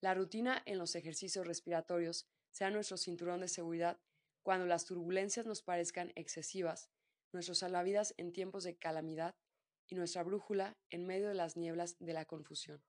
La 0.00 0.14
rutina 0.14 0.62
en 0.66 0.78
los 0.78 0.94
ejercicios 0.94 1.44
respiratorios 1.48 2.28
sea 2.52 2.70
nuestro 2.70 2.96
cinturón 2.96 3.40
de 3.40 3.48
seguridad 3.48 4.00
cuando 4.44 4.64
las 4.64 4.84
turbulencias 4.84 5.46
nos 5.46 5.64
parezcan 5.64 6.12
excesivas, 6.14 6.90
nuestros 7.32 7.58
salvavidas 7.58 8.14
en 8.18 8.32
tiempos 8.32 8.62
de 8.62 8.76
calamidad 8.76 9.34
y 9.88 9.96
nuestra 9.96 10.22
brújula 10.22 10.78
en 10.90 11.06
medio 11.06 11.26
de 11.26 11.34
las 11.34 11.56
nieblas 11.56 11.96
de 11.98 12.12
la 12.12 12.24
confusión. 12.24 12.84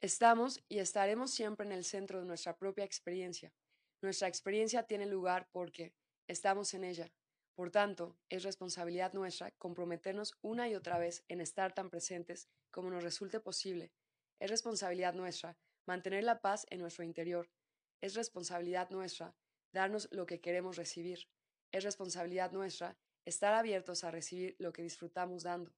Estamos 0.00 0.64
y 0.70 0.78
estaremos 0.78 1.32
siempre 1.32 1.66
en 1.66 1.72
el 1.72 1.84
centro 1.84 2.20
de 2.20 2.24
nuestra 2.24 2.56
propia 2.56 2.84
experiencia. 2.84 3.52
Nuestra 4.00 4.26
experiencia 4.26 4.84
tiene 4.84 5.04
lugar 5.04 5.50
porque 5.52 5.92
estamos 6.28 6.72
en 6.72 6.84
ella. 6.84 7.12
Por 7.58 7.72
tanto, 7.72 8.16
es 8.28 8.44
responsabilidad 8.44 9.14
nuestra 9.14 9.50
comprometernos 9.50 10.38
una 10.42 10.68
y 10.68 10.76
otra 10.76 10.96
vez 10.96 11.24
en 11.26 11.40
estar 11.40 11.74
tan 11.74 11.90
presentes 11.90 12.48
como 12.70 12.88
nos 12.88 13.02
resulte 13.02 13.40
posible. 13.40 13.90
Es 14.38 14.48
responsabilidad 14.48 15.14
nuestra 15.14 15.58
mantener 15.84 16.22
la 16.22 16.40
paz 16.40 16.68
en 16.70 16.78
nuestro 16.78 17.02
interior. 17.02 17.50
Es 18.00 18.14
responsabilidad 18.14 18.90
nuestra 18.90 19.34
darnos 19.72 20.08
lo 20.12 20.24
que 20.24 20.40
queremos 20.40 20.76
recibir. 20.76 21.28
Es 21.72 21.82
responsabilidad 21.82 22.52
nuestra 22.52 22.96
estar 23.24 23.52
abiertos 23.52 24.04
a 24.04 24.12
recibir 24.12 24.54
lo 24.60 24.72
que 24.72 24.82
disfrutamos 24.82 25.42
dando. 25.42 25.74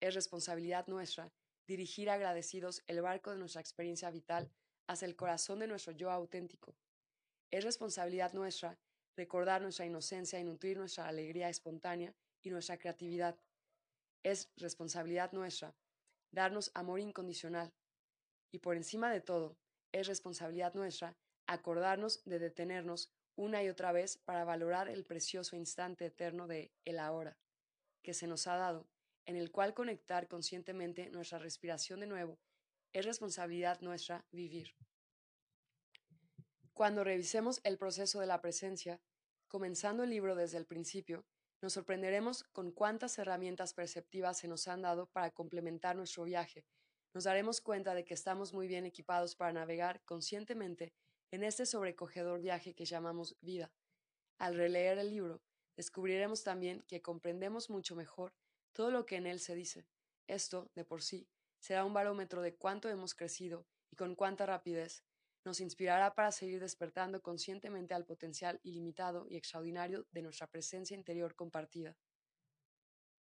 Es 0.00 0.14
responsabilidad 0.14 0.86
nuestra 0.86 1.32
dirigir 1.66 2.10
agradecidos 2.10 2.82
el 2.88 3.00
barco 3.00 3.30
de 3.30 3.38
nuestra 3.38 3.62
experiencia 3.62 4.10
vital 4.10 4.52
hacia 4.86 5.06
el 5.06 5.16
corazón 5.16 5.60
de 5.60 5.66
nuestro 5.66 5.94
yo 5.94 6.10
auténtico. 6.10 6.76
Es 7.50 7.64
responsabilidad 7.64 8.34
nuestra 8.34 8.78
recordar 9.16 9.62
nuestra 9.62 9.86
inocencia 9.86 10.38
y 10.38 10.44
nutrir 10.44 10.76
nuestra 10.76 11.08
alegría 11.08 11.48
espontánea 11.48 12.14
y 12.42 12.50
nuestra 12.50 12.78
creatividad. 12.78 13.38
Es 14.22 14.50
responsabilidad 14.56 15.32
nuestra 15.32 15.74
darnos 16.30 16.70
amor 16.74 17.00
incondicional. 17.00 17.72
Y 18.50 18.58
por 18.58 18.76
encima 18.76 19.10
de 19.10 19.20
todo, 19.20 19.56
es 19.92 20.06
responsabilidad 20.06 20.74
nuestra 20.74 21.16
acordarnos 21.46 22.22
de 22.24 22.38
detenernos 22.38 23.12
una 23.36 23.62
y 23.62 23.68
otra 23.68 23.92
vez 23.92 24.18
para 24.18 24.44
valorar 24.44 24.88
el 24.88 25.04
precioso 25.04 25.56
instante 25.56 26.06
eterno 26.06 26.46
de 26.46 26.72
el 26.84 26.98
ahora 26.98 27.38
que 28.02 28.14
se 28.14 28.26
nos 28.26 28.46
ha 28.46 28.56
dado 28.56 28.86
en 29.26 29.36
el 29.36 29.50
cual 29.50 29.74
conectar 29.74 30.28
conscientemente 30.28 31.10
nuestra 31.10 31.38
respiración 31.38 32.00
de 32.00 32.06
nuevo, 32.06 32.38
es 32.92 33.04
responsabilidad 33.04 33.80
nuestra 33.80 34.24
vivir. 34.32 34.74
Cuando 36.74 37.04
revisemos 37.04 37.60
el 37.64 37.76
proceso 37.76 38.20
de 38.20 38.26
la 38.26 38.40
presencia, 38.40 38.98
comenzando 39.46 40.04
el 40.04 40.10
libro 40.10 40.34
desde 40.34 40.56
el 40.56 40.66
principio, 40.66 41.26
nos 41.60 41.74
sorprenderemos 41.74 42.44
con 42.44 42.72
cuántas 42.72 43.18
herramientas 43.18 43.74
perceptivas 43.74 44.38
se 44.38 44.48
nos 44.48 44.66
han 44.68 44.80
dado 44.82 45.06
para 45.06 45.30
complementar 45.30 45.96
nuestro 45.96 46.24
viaje. 46.24 46.64
Nos 47.12 47.24
daremos 47.24 47.60
cuenta 47.60 47.94
de 47.94 48.04
que 48.06 48.14
estamos 48.14 48.54
muy 48.54 48.68
bien 48.68 48.86
equipados 48.86 49.36
para 49.36 49.52
navegar 49.52 50.02
conscientemente 50.06 50.94
en 51.30 51.44
este 51.44 51.66
sobrecogedor 51.66 52.40
viaje 52.40 52.74
que 52.74 52.86
llamamos 52.86 53.36
vida. 53.42 53.70
Al 54.38 54.56
releer 54.56 54.98
el 54.98 55.10
libro, 55.10 55.42
descubriremos 55.76 56.42
también 56.42 56.82
que 56.88 57.02
comprendemos 57.02 57.68
mucho 57.68 57.94
mejor 57.94 58.32
todo 58.72 58.90
lo 58.90 59.04
que 59.04 59.16
en 59.16 59.26
él 59.26 59.40
se 59.40 59.54
dice. 59.54 59.86
Esto, 60.26 60.70
de 60.74 60.86
por 60.86 61.02
sí, 61.02 61.28
será 61.60 61.84
un 61.84 61.92
barómetro 61.92 62.40
de 62.40 62.54
cuánto 62.56 62.88
hemos 62.88 63.14
crecido 63.14 63.66
y 63.90 63.96
con 63.96 64.14
cuánta 64.14 64.46
rapidez. 64.46 65.04
Nos 65.44 65.60
inspirará 65.60 66.14
para 66.14 66.32
seguir 66.32 66.60
despertando 66.60 67.20
conscientemente 67.20 67.94
al 67.94 68.04
potencial 68.04 68.60
ilimitado 68.62 69.26
y 69.28 69.36
extraordinario 69.36 70.06
de 70.12 70.22
nuestra 70.22 70.46
presencia 70.46 70.96
interior 70.96 71.34
compartida. 71.34 71.96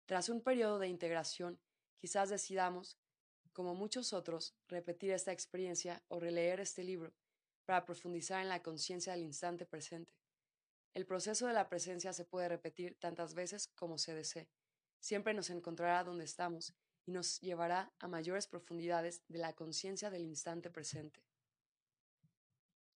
Tras 0.06 0.28
un 0.28 0.42
periodo 0.42 0.78
de 0.78 0.88
integración, 0.88 1.61
quizás 1.97 2.30
decidamos, 2.30 2.99
como 3.52 3.75
muchos 3.75 4.12
otros, 4.12 4.54
repetir 4.68 5.11
esta 5.11 5.33
experiencia 5.33 6.02
o 6.09 6.21
releer 6.21 6.61
este 6.61 6.85
libro 6.85 7.14
para 7.64 7.85
profundizar 7.85 8.42
en 8.42 8.49
la 8.49 8.62
conciencia 8.62 9.14
del 9.14 9.23
instante 9.23 9.66
presente. 9.66 10.12
El 10.92 11.06
proceso 11.06 11.47
de 11.47 11.54
la 11.54 11.68
presencia 11.68 12.12
se 12.12 12.25
puede 12.25 12.49
repetir 12.49 12.97
tantas 13.00 13.35
veces 13.35 13.68
como 13.68 13.99
se 13.99 14.14
desee 14.14 14.49
siempre 15.04 15.35
nos 15.35 15.50
encontrará 15.50 16.02
donde 16.02 16.25
estamos 16.25 16.73
y 17.04 17.12
nos 17.12 17.38
llevará 17.42 17.92
a 17.99 18.09
mayores 18.09 18.47
profundidades 18.47 19.23
de 19.28 19.38
la 19.38 19.52
conciencia 19.52 20.09
del 20.09 20.23
instante 20.23 20.71
presente. 20.71 21.23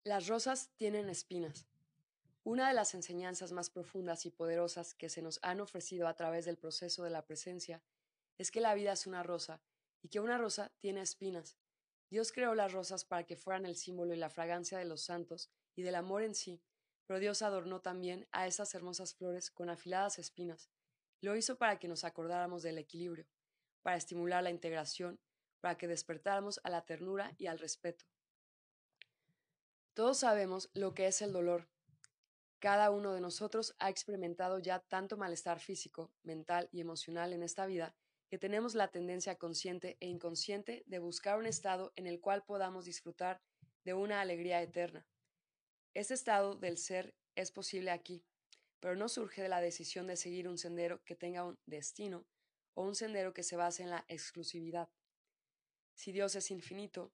Las 0.07 0.27
rosas 0.27 0.69
tienen 0.77 1.09
espinas. 1.09 1.67
Una 2.45 2.69
de 2.69 2.73
las 2.73 2.93
enseñanzas 2.93 3.51
más 3.51 3.69
profundas 3.69 4.25
y 4.25 4.31
poderosas 4.31 4.93
que 4.93 5.09
se 5.09 5.21
nos 5.21 5.37
han 5.41 5.59
ofrecido 5.59 6.07
a 6.07 6.13
través 6.13 6.45
del 6.45 6.57
proceso 6.57 7.03
de 7.03 7.09
la 7.09 7.25
presencia 7.25 7.83
es 8.37 8.49
que 8.49 8.61
la 8.61 8.73
vida 8.73 8.93
es 8.93 9.05
una 9.05 9.21
rosa 9.21 9.61
y 10.01 10.07
que 10.07 10.21
una 10.21 10.37
rosa 10.37 10.71
tiene 10.79 11.01
espinas. 11.01 11.57
Dios 12.09 12.31
creó 12.31 12.55
las 12.55 12.71
rosas 12.71 13.03
para 13.03 13.25
que 13.25 13.35
fueran 13.35 13.65
el 13.65 13.75
símbolo 13.75 14.13
y 14.13 14.15
la 14.17 14.29
fragancia 14.29 14.77
de 14.77 14.85
los 14.85 15.01
santos 15.01 15.51
y 15.75 15.81
del 15.81 15.95
amor 15.95 16.23
en 16.23 16.35
sí, 16.35 16.61
pero 17.05 17.19
Dios 17.19 17.41
adornó 17.41 17.81
también 17.81 18.29
a 18.31 18.47
esas 18.47 18.73
hermosas 18.75 19.13
flores 19.13 19.51
con 19.51 19.69
afiladas 19.69 20.19
espinas. 20.19 20.69
Lo 21.19 21.35
hizo 21.35 21.57
para 21.57 21.79
que 21.79 21.89
nos 21.89 22.05
acordáramos 22.05 22.63
del 22.63 22.77
equilibrio, 22.77 23.27
para 23.81 23.97
estimular 23.97 24.41
la 24.41 24.51
integración, 24.51 25.19
para 25.59 25.77
que 25.77 25.89
despertáramos 25.89 26.61
a 26.63 26.69
la 26.69 26.85
ternura 26.85 27.35
y 27.37 27.47
al 27.47 27.59
respeto. 27.59 28.05
Todos 29.97 30.19
sabemos 30.19 30.69
lo 30.75 30.93
que 30.93 31.07
es 31.07 31.23
el 31.23 31.33
dolor. 31.33 31.67
Cada 32.59 32.91
uno 32.91 33.13
de 33.13 33.19
nosotros 33.19 33.73
ha 33.79 33.89
experimentado 33.89 34.59
ya 34.59 34.77
tanto 34.77 35.17
malestar 35.17 35.59
físico, 35.59 36.11
mental 36.21 36.69
y 36.71 36.81
emocional 36.81 37.33
en 37.33 37.41
esta 37.41 37.65
vida 37.65 37.95
que 38.29 38.37
tenemos 38.37 38.75
la 38.75 38.89
tendencia 38.89 39.39
consciente 39.39 39.97
e 39.99 40.05
inconsciente 40.05 40.83
de 40.85 40.99
buscar 40.99 41.39
un 41.39 41.47
estado 41.47 41.93
en 41.95 42.05
el 42.05 42.21
cual 42.21 42.43
podamos 42.43 42.85
disfrutar 42.85 43.41
de 43.85 43.95
una 43.95 44.21
alegría 44.21 44.61
eterna. 44.61 45.03
Este 45.95 46.13
estado 46.13 46.53
del 46.53 46.77
ser 46.77 47.15
es 47.33 47.49
posible 47.49 47.89
aquí, 47.89 48.23
pero 48.79 48.95
no 48.95 49.09
surge 49.09 49.41
de 49.41 49.49
la 49.49 49.61
decisión 49.61 50.05
de 50.05 50.15
seguir 50.15 50.47
un 50.47 50.59
sendero 50.59 51.03
que 51.05 51.15
tenga 51.15 51.43
un 51.43 51.57
destino 51.65 52.27
o 52.75 52.83
un 52.83 52.93
sendero 52.93 53.33
que 53.33 53.41
se 53.41 53.55
base 53.55 53.81
en 53.81 53.89
la 53.89 54.05
exclusividad. 54.09 54.89
Si 55.95 56.11
Dios 56.11 56.35
es 56.35 56.51
infinito, 56.51 57.11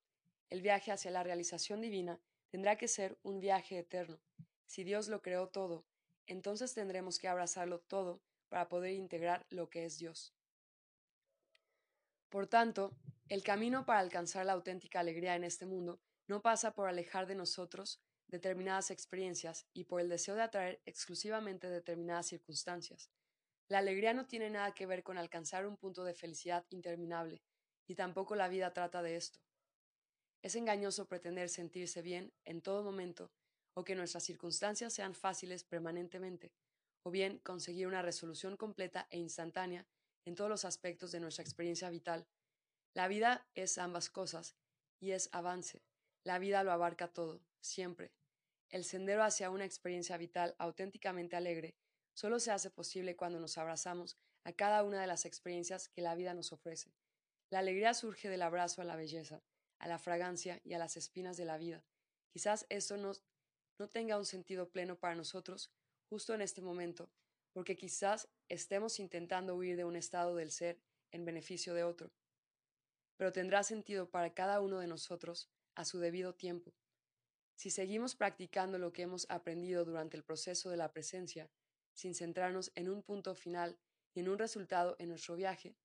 el 0.50 0.62
viaje 0.62 0.92
hacia 0.92 1.12
la 1.12 1.24
realización 1.24 1.80
divina 1.80 2.20
tendrá 2.54 2.78
que 2.78 2.88
ser 2.88 3.18
un 3.24 3.40
viaje 3.40 3.80
eterno. 3.80 4.22
Si 4.68 4.84
Dios 4.84 5.08
lo 5.08 5.24
creó 5.24 5.48
todo, 5.48 5.88
entonces 6.28 6.76
tendremos 6.76 7.18
que 7.18 7.28
abrazarlo 7.28 7.80
todo 7.80 8.22
para 8.48 8.70
poder 8.70 8.92
integrar 8.92 9.48
lo 9.50 9.72
que 9.72 9.86
es 9.86 9.98
Dios. 9.98 10.36
Por 12.30 12.46
tanto, 12.46 12.96
el 13.28 13.42
camino 13.42 13.88
para 13.88 14.02
alcanzar 14.02 14.46
la 14.46 14.54
auténtica 14.54 15.00
alegría 15.00 15.36
en 15.36 15.44
este 15.44 15.66
mundo 15.66 16.00
no 16.28 16.44
pasa 16.44 16.76
por 16.76 16.88
alejar 16.88 17.26
de 17.26 17.34
nosotros 17.34 18.04
determinadas 18.28 18.92
experiencias 18.92 19.66
y 19.74 19.86
por 19.86 20.00
el 20.00 20.08
deseo 20.08 20.36
de 20.36 20.44
atraer 20.44 20.80
exclusivamente 20.86 21.72
determinadas 21.72 22.28
circunstancias. 22.28 23.10
La 23.68 23.80
alegría 23.80 24.14
no 24.14 24.28
tiene 24.28 24.52
nada 24.52 24.76
que 24.76 24.86
ver 24.86 25.02
con 25.02 25.18
alcanzar 25.18 25.66
un 25.66 25.76
punto 25.76 26.04
de 26.04 26.14
felicidad 26.14 26.68
interminable, 26.70 27.42
y 27.88 27.96
tampoco 27.96 28.36
la 28.36 28.48
vida 28.48 28.74
trata 28.74 29.02
de 29.02 29.16
esto. 29.16 29.40
Es 30.44 30.56
engañoso 30.56 31.08
pretender 31.08 31.50
sentirse 31.50 32.02
bien 32.02 32.32
en 32.46 32.62
todo 32.62 32.84
momento 32.84 33.32
o 33.74 33.84
que 33.84 33.96
nuestras 33.96 34.24
circunstancias 34.24 34.94
sean 34.94 35.16
fáciles 35.16 35.64
permanentemente, 35.64 36.52
o 37.02 37.10
bien 37.10 37.40
conseguir 37.40 37.88
una 37.88 38.04
resolución 38.04 38.56
completa 38.56 39.08
e 39.10 39.18
instantánea 39.18 39.88
en 40.26 40.36
todos 40.36 40.50
los 40.50 40.66
aspectos 40.66 41.12
de 41.12 41.20
nuestra 41.20 41.44
experiencia 41.44 41.90
vital. 41.90 42.28
La 42.94 43.08
vida 43.08 43.48
es 43.56 43.80
ambas 43.80 44.12
cosas 44.12 44.56
y 45.00 45.12
es 45.12 45.30
avance. 45.32 45.82
La 46.24 46.38
vida 46.38 46.64
lo 46.64 46.72
abarca 46.72 47.08
todo, 47.08 47.42
siempre, 47.62 48.12
el 48.74 48.86
sendero 48.86 49.24
hacia 49.24 49.52
una 49.52 49.66
experiencia 49.66 50.18
vital 50.18 50.56
auténticamente 50.58 51.36
alegre 51.36 51.76
solo 52.16 52.40
se 52.40 52.52
hace 52.52 52.72
posible 52.72 53.16
cuando 53.16 53.40
nos 53.40 53.60
abrazamos 53.60 54.18
a 54.44 54.52
cada 54.52 54.84
una 54.84 55.00
de 55.00 55.06
las 55.06 55.26
experiencias 55.26 55.90
que 55.90 56.02
la 56.02 56.16
vida 56.16 56.34
nos 56.34 56.52
ofrece. 56.52 56.92
La 57.52 57.60
alegría 57.60 57.94
surge 57.94 58.30
del 58.30 58.42
abrazo 58.42 58.82
a 58.82 58.86
la 58.86 58.96
belleza, 58.96 59.44
a 59.84 59.88
la 59.90 60.00
fragancia 60.00 60.62
y 60.63 60.74
a 60.74 60.80
las 60.80 60.96
espinas 60.96 61.36
de 61.36 61.44
la 61.44 61.58
vida. 61.58 61.84
Quizás 62.32 62.66
esto 62.70 62.96
no, 62.96 63.12
no 63.78 63.90
tenga 63.90 64.18
un 64.18 64.25
sentido 64.25 64.70
pleno 64.72 64.98
para 64.98 65.13
nosotros 65.13 65.74
justo 66.10 66.34
en 66.34 66.42
este 66.42 66.62
momento, 66.62 67.12
porque 67.52 67.75
quizás 67.75 68.30
estemos 68.48 68.98
intentando 69.00 69.56
huir 69.58 69.75
de 69.75 69.84
un 69.84 69.98
estado 69.98 70.36
del 70.36 70.52
ser 70.52 70.80
en 71.12 71.25
beneficio 71.25 71.74
de 71.74 71.84
otro. 71.84 72.13
Pero 73.18 73.34
tendrá 73.34 73.63
sentido 73.63 74.10
para 74.10 74.34
cada 74.34 74.62
uno 74.62 74.80
de 74.80 74.88
nosotros 74.88 75.52
a 75.75 75.84
su 75.84 76.00
debido 76.00 76.34
tiempo. 76.34 76.74
Si 77.56 77.70
seguimos 77.70 78.16
practicando 78.16 78.80
lo 78.80 78.94
que 78.94 79.02
hemos 79.02 79.30
aprendido 79.30 79.84
durante 79.84 80.16
el 80.16 80.24
proceso 80.24 80.70
de 80.70 80.78
la 80.78 80.94
presencia, 80.94 81.52
sin 81.94 82.16
centrarnos 82.16 82.72
en 82.75 82.90
un 82.90 83.04
punto 83.04 83.36
final 83.36 83.78
y 84.13 84.22
en 84.22 84.30
un 84.30 84.40
resultado 84.40 84.96
en 84.98 85.10
nuestro 85.10 85.36
viaje, 85.36 85.75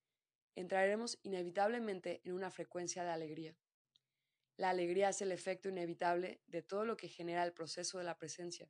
entraremos 0.54 1.18
inevitablemente 1.24 2.20
en 2.24 2.32
una 2.34 2.52
frecuencia 2.52 3.02
de 3.02 3.10
alegría. 3.10 3.56
La 4.58 4.70
alegría 4.70 5.10
es 5.10 5.22
el 5.22 5.30
efecto 5.30 5.68
inevitable 5.68 6.42
de 6.48 6.62
todo 6.62 6.84
lo 6.84 6.96
que 6.96 7.08
genera 7.08 7.44
el 7.44 7.52
proceso 7.52 7.98
de 7.98 8.04
la 8.04 8.18
presencia. 8.18 8.68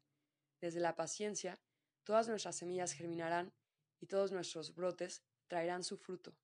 Desde 0.61 0.81
la 0.81 0.95
paciencia, 0.95 1.59
todas 2.05 2.29
nuestras 2.29 2.57
semillas 2.57 2.93
germinarán 2.93 3.55
y 3.99 4.07
todos 4.07 4.31
nuestros 4.31 4.75
brotes 4.75 5.23
traerán 5.47 5.83
su 5.83 5.97
fruto. 5.97 6.37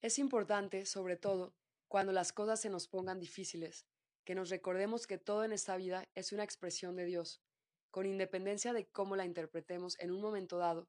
Es 0.00 0.18
importante, 0.18 0.86
sobre 0.86 1.18
todo, 1.18 1.54
cuando 1.86 2.12
las 2.12 2.32
cosas 2.32 2.62
se 2.62 2.70
nos 2.70 2.88
pongan 2.88 3.20
difíciles, 3.20 3.84
que 4.24 4.34
nos 4.34 4.48
recordemos 4.48 5.06
que 5.06 5.18
todo 5.18 5.44
en 5.44 5.52
esta 5.52 5.76
vida 5.76 6.08
es 6.14 6.32
una 6.32 6.44
expresión 6.44 6.96
de 6.96 7.04
Dios. 7.04 7.42
Con 7.90 8.06
independencia 8.06 8.72
de 8.72 8.86
cómo 8.86 9.16
la 9.16 9.26
interpretemos 9.26 9.98
en 9.98 10.12
un 10.12 10.22
momento 10.22 10.56
dado, 10.56 10.88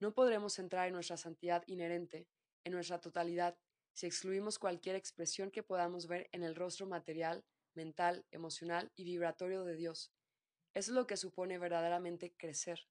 no 0.00 0.14
podremos 0.14 0.58
entrar 0.58 0.88
en 0.88 0.94
nuestra 0.94 1.18
santidad 1.18 1.62
inherente, 1.66 2.26
en 2.64 2.72
nuestra 2.72 3.02
totalidad, 3.02 3.58
si 3.98 4.06
excluimos 4.06 4.60
cualquier 4.60 4.94
expresión 4.94 5.50
que 5.50 5.64
podamos 5.64 6.06
ver 6.06 6.28
en 6.30 6.44
el 6.44 6.54
rostro 6.54 6.86
material, 6.86 7.44
mental, 7.74 8.24
emocional 8.30 8.92
y 8.94 9.02
vibratorio 9.02 9.64
de 9.64 9.74
Dios. 9.74 10.12
Eso 10.72 10.92
es 10.92 10.94
lo 10.94 11.08
que 11.08 11.16
supone 11.16 11.58
verdaderamente 11.58 12.32
crecer. 12.36 12.86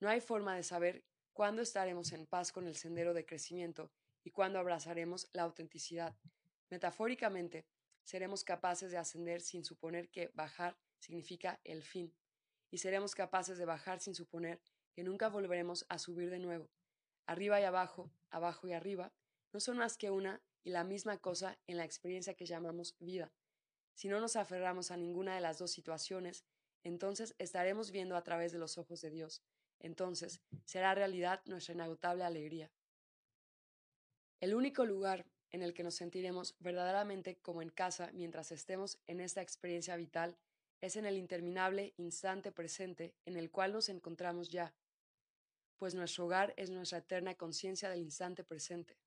No 0.00 0.10
hay 0.10 0.20
forma 0.20 0.54
de 0.54 0.64
saber 0.64 1.06
cuándo 1.32 1.62
estaremos 1.62 2.12
en 2.12 2.26
paz 2.26 2.52
con 2.52 2.66
el 2.66 2.76
sendero 2.76 3.14
de 3.14 3.24
crecimiento 3.24 3.90
y 4.22 4.32
cuándo 4.32 4.58
abrazaremos 4.58 5.30
la 5.32 5.44
autenticidad. 5.44 6.14
Metafóricamente, 6.68 7.66
seremos 8.02 8.44
capaces 8.44 8.90
de 8.90 8.98
ascender 8.98 9.40
sin 9.40 9.64
suponer 9.64 10.10
que 10.10 10.30
bajar 10.34 10.76
significa 10.98 11.58
el 11.64 11.82
fin, 11.82 12.14
y 12.70 12.76
seremos 12.76 13.14
capaces 13.14 13.56
de 13.56 13.64
bajar 13.64 13.98
sin 14.00 14.14
suponer 14.14 14.60
que 14.92 15.04
nunca 15.04 15.30
volveremos 15.30 15.86
a 15.88 15.98
subir 15.98 16.28
de 16.28 16.38
nuevo. 16.38 16.68
Arriba 17.24 17.62
y 17.62 17.64
abajo, 17.64 18.12
abajo 18.28 18.68
y 18.68 18.74
arriba, 18.74 19.10
no 19.54 19.60
son 19.60 19.78
más 19.78 19.96
que 19.96 20.10
una 20.10 20.42
y 20.64 20.70
la 20.70 20.82
misma 20.82 21.18
cosa 21.18 21.56
en 21.68 21.76
la 21.76 21.84
experiencia 21.84 22.34
que 22.34 22.44
llamamos 22.44 22.96
vida. 22.98 23.32
Si 23.94 24.08
no 24.08 24.18
nos 24.18 24.34
aferramos 24.34 24.90
a 24.90 24.96
ninguna 24.96 25.36
de 25.36 25.40
las 25.40 25.58
dos 25.58 25.70
situaciones, 25.70 26.44
entonces 26.82 27.36
estaremos 27.38 27.92
viendo 27.92 28.16
a 28.16 28.24
través 28.24 28.50
de 28.50 28.58
los 28.58 28.78
ojos 28.78 29.00
de 29.00 29.10
Dios. 29.10 29.44
Entonces 29.78 30.40
será 30.64 30.96
realidad 30.96 31.40
nuestra 31.44 31.72
inagotable 31.72 32.24
alegría. 32.24 32.72
El 34.40 34.56
único 34.56 34.84
lugar 34.84 35.24
en 35.52 35.62
el 35.62 35.72
que 35.72 35.84
nos 35.84 35.94
sentiremos 35.94 36.56
verdaderamente 36.58 37.36
como 37.36 37.62
en 37.62 37.70
casa 37.70 38.10
mientras 38.12 38.50
estemos 38.50 38.98
en 39.06 39.20
esta 39.20 39.40
experiencia 39.40 39.94
vital 39.94 40.36
es 40.80 40.96
en 40.96 41.06
el 41.06 41.16
interminable 41.16 41.94
instante 41.96 42.50
presente 42.50 43.14
en 43.24 43.36
el 43.36 43.52
cual 43.52 43.72
nos 43.72 43.88
encontramos 43.88 44.48
ya, 44.48 44.74
pues 45.76 45.94
nuestro 45.94 46.24
hogar 46.24 46.54
es 46.56 46.70
nuestra 46.70 46.98
eterna 46.98 47.36
conciencia 47.36 47.88
del 47.88 48.00
instante 48.00 48.42
presente. 48.42 49.03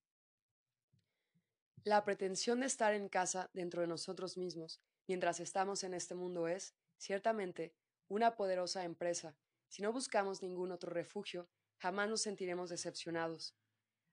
La 1.88 2.04
pretensión 2.04 2.60
de 2.60 2.66
estar 2.66 2.94
en 2.94 3.08
casa 3.08 3.50
dentro 3.54 3.80
de 3.80 3.88
nosotros 3.88 4.36
mismos 4.36 4.82
mientras 5.08 5.40
estamos 5.40 5.86
en 5.86 5.94
este 5.94 6.16
mundo 6.16 6.50
es, 6.50 6.76
ciertamente, 6.98 7.74
una 8.10 8.36
poderosa 8.36 8.84
empresa. 8.84 9.38
Si 9.70 9.82
no 9.82 9.94
buscamos 9.94 10.42
ningún 10.42 10.74
otro 10.74 10.92
refugio, 10.92 11.48
jamás 11.78 12.10
nos 12.10 12.24
sentiremos 12.24 12.70
decepcionados. 12.70 13.56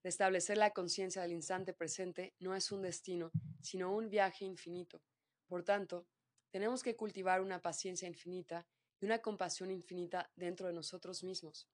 Restablecer 0.05 0.57
la 0.57 0.71
conciencia 0.71 1.23
del 1.23 1.33
instante 1.33 1.73
presente 1.73 2.37
no 2.39 2.55
es 2.55 2.71
un 2.71 2.81
destino, 2.81 3.33
sino 3.61 3.93
un 3.93 4.09
viaje 4.09 4.45
infinito. 4.45 5.03
Por 5.49 5.65
tanto, 5.65 6.07
tenemos 6.53 6.81
que 6.81 6.95
cultivar 6.95 7.41
una 7.41 7.61
paciencia 7.61 8.07
infinita 8.07 8.69
y 9.01 9.07
una 9.07 9.19
compasión 9.19 9.73
infinita 9.73 10.31
dentro 10.37 10.69
de 10.69 10.75
nosotros 10.75 11.25
mismos. 11.25 11.69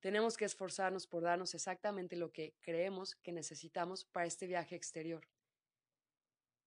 Tenemos 0.00 0.38
que 0.38 0.46
esforzarnos 0.46 1.06
por 1.06 1.22
darnos 1.22 1.54
exactamente 1.54 2.16
lo 2.16 2.32
que 2.32 2.54
creemos 2.62 3.14
que 3.16 3.32
necesitamos 3.32 4.06
para 4.06 4.24
este 4.24 4.46
viaje 4.46 4.74
exterior. 4.74 5.28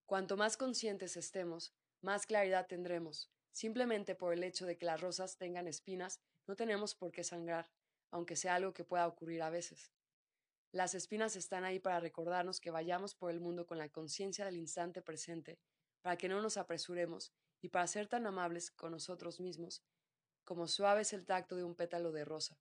Cuanto 0.08 0.38
más 0.38 0.56
conscientes 0.56 1.18
estemos, 1.18 1.76
más 2.02 2.26
claridad 2.26 2.66
tendremos. 2.66 3.30
Simplemente 3.52 4.16
por 4.16 4.32
el 4.32 4.46
hecho 4.46 4.66
de 4.66 4.78
que 4.78 4.86
las 4.86 5.02
rosas 5.02 5.38
tengan 5.38 5.68
espinas, 5.68 6.22
no 6.48 6.56
tenemos 6.56 6.96
por 6.96 7.12
qué 7.12 7.26
sangrar, 7.26 7.70
aunque 8.10 8.38
sea 8.38 8.56
algo 8.56 8.74
que 8.74 8.86
pueda 8.86 9.06
ocurrir 9.06 9.42
a 9.42 9.50
veces. 9.50 9.92
Las 10.72 10.96
espinas 10.96 11.36
están 11.36 11.66
ahí 11.66 11.80
para 11.80 12.00
recordarnos 12.00 12.62
que 12.62 12.72
vayamos 12.72 13.16
por 13.16 13.32
el 13.32 13.42
mundo 13.42 13.68
con 13.68 13.78
la 13.78 13.90
conciencia 13.90 14.46
del 14.46 14.56
instante 14.56 15.02
presente, 15.02 15.60
para 16.02 16.18
que 16.18 16.30
no 16.30 16.42
nos 16.42 16.56
apresuremos 16.56 17.34
y 17.62 17.68
para 17.68 17.86
ser 17.86 18.08
tan 18.08 18.26
amables 18.28 18.72
con 18.72 18.94
nosotros 18.94 19.42
mismos 19.42 19.84
como 20.46 20.70
suave 20.70 21.02
es 21.02 21.12
el 21.12 21.26
tacto 21.26 21.58
de 21.58 21.66
un 21.66 21.76
pétalo 21.76 22.14
de 22.14 22.24
rosa. 22.24 22.58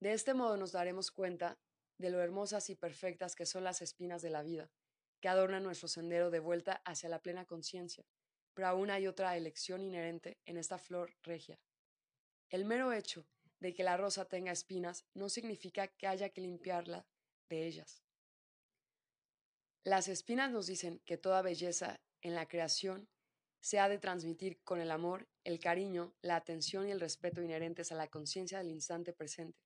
De 0.00 0.12
este 0.12 0.34
modo 0.34 0.56
nos 0.56 0.72
daremos 0.72 1.12
cuenta 1.12 1.60
de 1.98 2.10
lo 2.10 2.20
hermosas 2.20 2.68
y 2.70 2.74
perfectas 2.74 3.36
que 3.36 3.46
son 3.46 3.62
las 3.62 3.80
espinas 3.80 4.20
de 4.20 4.30
la 4.30 4.42
vida, 4.42 4.68
que 5.24 5.30
adornan 5.30 5.62
nuestro 5.62 5.88
sendero 5.88 6.30
de 6.30 6.38
vuelta 6.38 6.82
hacia 6.84 7.08
la 7.08 7.22
plena 7.22 7.46
conciencia, 7.46 8.04
pero 8.52 8.68
aún 8.68 8.90
hay 8.90 9.06
otra 9.06 9.34
elección 9.38 9.80
inherente 9.80 10.36
en 10.44 10.58
esta 10.58 10.76
flor 10.76 11.16
regia. 11.22 11.58
El 12.50 12.66
mero 12.66 12.92
hecho 12.92 13.26
de 13.58 13.72
que 13.72 13.84
la 13.84 13.96
rosa 13.96 14.26
tenga 14.26 14.52
espinas 14.52 15.06
no 15.14 15.30
significa 15.30 15.88
que 15.88 16.06
haya 16.06 16.28
que 16.28 16.42
limpiarla 16.42 17.06
de 17.48 17.66
ellas. 17.66 18.02
Las 19.82 20.08
espinas 20.08 20.50
nos 20.50 20.66
dicen 20.66 21.00
que 21.06 21.16
toda 21.16 21.40
belleza 21.40 22.02
en 22.20 22.34
la 22.34 22.46
creación 22.46 23.08
se 23.60 23.78
ha 23.78 23.88
de 23.88 23.96
transmitir 23.96 24.60
con 24.62 24.78
el 24.78 24.90
amor, 24.90 25.26
el 25.42 25.58
cariño, 25.58 26.12
la 26.20 26.36
atención 26.36 26.86
y 26.86 26.90
el 26.90 27.00
respeto 27.00 27.40
inherentes 27.40 27.92
a 27.92 27.94
la 27.94 28.08
conciencia 28.08 28.58
del 28.58 28.72
instante 28.72 29.14
presente. 29.14 29.64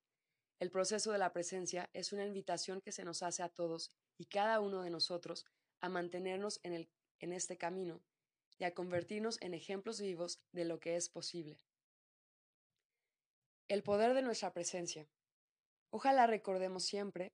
El 0.61 0.71
proceso 0.71 1.11
de 1.11 1.17
la 1.17 1.33
presencia 1.33 1.89
es 1.91 2.13
una 2.13 2.25
invitación 2.25 2.79
que 2.79 2.93
se 2.93 3.03
nos 3.03 3.23
hace 3.23 3.43
a 3.43 3.49
todos 3.49 3.91
y 4.19 4.25
cada 4.25 4.59
uno 4.59 4.83
de 4.83 4.91
nosotros 4.91 5.45
a 5.79 5.89
mantenernos 5.89 6.59
en, 6.63 6.73
el, 6.73 6.89
en 7.19 7.33
este 7.33 7.57
camino 7.57 8.03
y 8.59 8.65
a 8.65 8.73
convertirnos 8.75 9.41
en 9.41 9.53
ejemplos 9.53 10.01
vivos 10.01 10.41
de 10.51 10.65
lo 10.65 10.79
que 10.79 10.97
es 10.97 11.09
posible. 11.09 11.59
El 13.69 13.81
poder 13.81 14.13
de 14.13 14.21
nuestra 14.21 14.51
presencia. 14.53 15.07
Ojalá 15.89 16.27
recordemos 16.27 16.83
siempre 16.83 17.31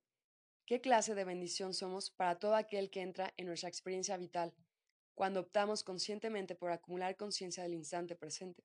qué 0.64 0.80
clase 0.80 1.14
de 1.14 1.24
bendición 1.24 1.74
somos 1.74 2.10
para 2.10 2.38
todo 2.38 2.54
aquel 2.54 2.88
que 2.88 3.02
entra 3.02 3.34
en 3.36 3.46
nuestra 3.46 3.68
experiencia 3.68 4.16
vital, 4.16 4.54
cuando 5.14 5.40
optamos 5.40 5.82
conscientemente 5.82 6.54
por 6.54 6.70
acumular 6.70 7.16
conciencia 7.16 7.64
del 7.64 7.74
instante 7.74 8.14
presente. 8.14 8.62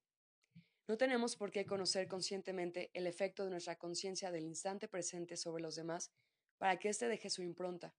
No 0.87 0.97
tenemos 0.97 1.35
por 1.35 1.51
qué 1.51 1.65
conocer 1.65 2.07
conscientemente 2.07 2.91
el 2.93 3.07
efecto 3.07 3.45
de 3.45 3.49
nuestra 3.49 3.77
conciencia 3.77 4.29
del 4.31 4.43
instante 4.43 4.87
presente 4.87 5.37
sobre 5.37 5.63
los 5.63 5.75
demás 5.75 6.11
para 6.57 6.77
que 6.77 6.89
éste 6.89 7.07
deje 7.07 7.29
su 7.29 7.41
impronta. 7.41 7.95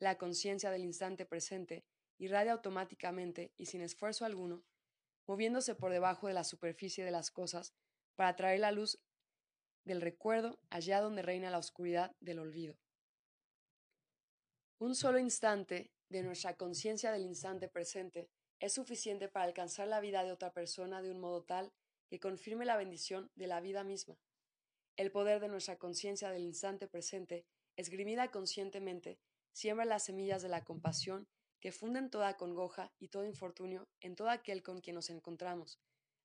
La 0.00 0.16
conciencia 0.16 0.70
del 0.70 0.82
instante 0.82 1.26
presente 1.26 1.84
irradia 2.18 2.52
automáticamente 2.52 3.52
y 3.58 3.66
sin 3.66 3.82
esfuerzo 3.82 4.24
alguno, 4.24 4.64
moviéndose 5.26 5.74
por 5.74 5.92
debajo 5.92 6.26
de 6.26 6.32
la 6.32 6.42
superficie 6.42 7.04
de 7.04 7.10
las 7.10 7.30
cosas 7.30 7.74
para 8.16 8.34
traer 8.34 8.60
la 8.60 8.72
luz 8.72 8.98
del 9.84 10.00
recuerdo 10.00 10.58
allá 10.70 11.00
donde 11.02 11.22
reina 11.22 11.50
la 11.50 11.58
oscuridad 11.58 12.16
del 12.20 12.38
olvido. 12.38 12.78
Un 14.78 14.94
solo 14.94 15.18
instante 15.18 15.92
de 16.08 16.22
nuestra 16.22 16.56
conciencia 16.56 17.12
del 17.12 17.26
instante 17.26 17.68
presente 17.68 18.30
es 18.58 18.72
suficiente 18.72 19.28
para 19.28 19.44
alcanzar 19.44 19.86
la 19.86 20.00
vida 20.00 20.24
de 20.24 20.32
otra 20.32 20.54
persona 20.54 21.02
de 21.02 21.10
un 21.10 21.20
modo 21.20 21.42
tal 21.42 21.72
que 22.08 22.20
confirme 22.20 22.64
la 22.64 22.78
bendición 22.78 23.30
de 23.34 23.46
la 23.46 23.60
vida 23.60 23.84
misma. 23.84 24.18
El 24.96 25.12
poder 25.12 25.40
de 25.40 25.48
nuestra 25.48 25.76
conciencia 25.76 26.30
del 26.30 26.42
instante 26.42 26.88
presente, 26.88 27.46
esgrimida 27.76 28.30
conscientemente, 28.30 29.18
siembra 29.52 29.84
las 29.84 30.04
semillas 30.04 30.42
de 30.42 30.48
la 30.48 30.64
compasión 30.64 31.28
que 31.60 31.72
funden 31.72 32.10
toda 32.10 32.36
congoja 32.36 32.92
y 32.98 33.08
todo 33.08 33.24
infortunio 33.24 33.88
en 34.00 34.16
todo 34.16 34.30
aquel 34.30 34.62
con 34.62 34.80
quien 34.80 34.96
nos 34.96 35.10
encontramos, 35.10 35.78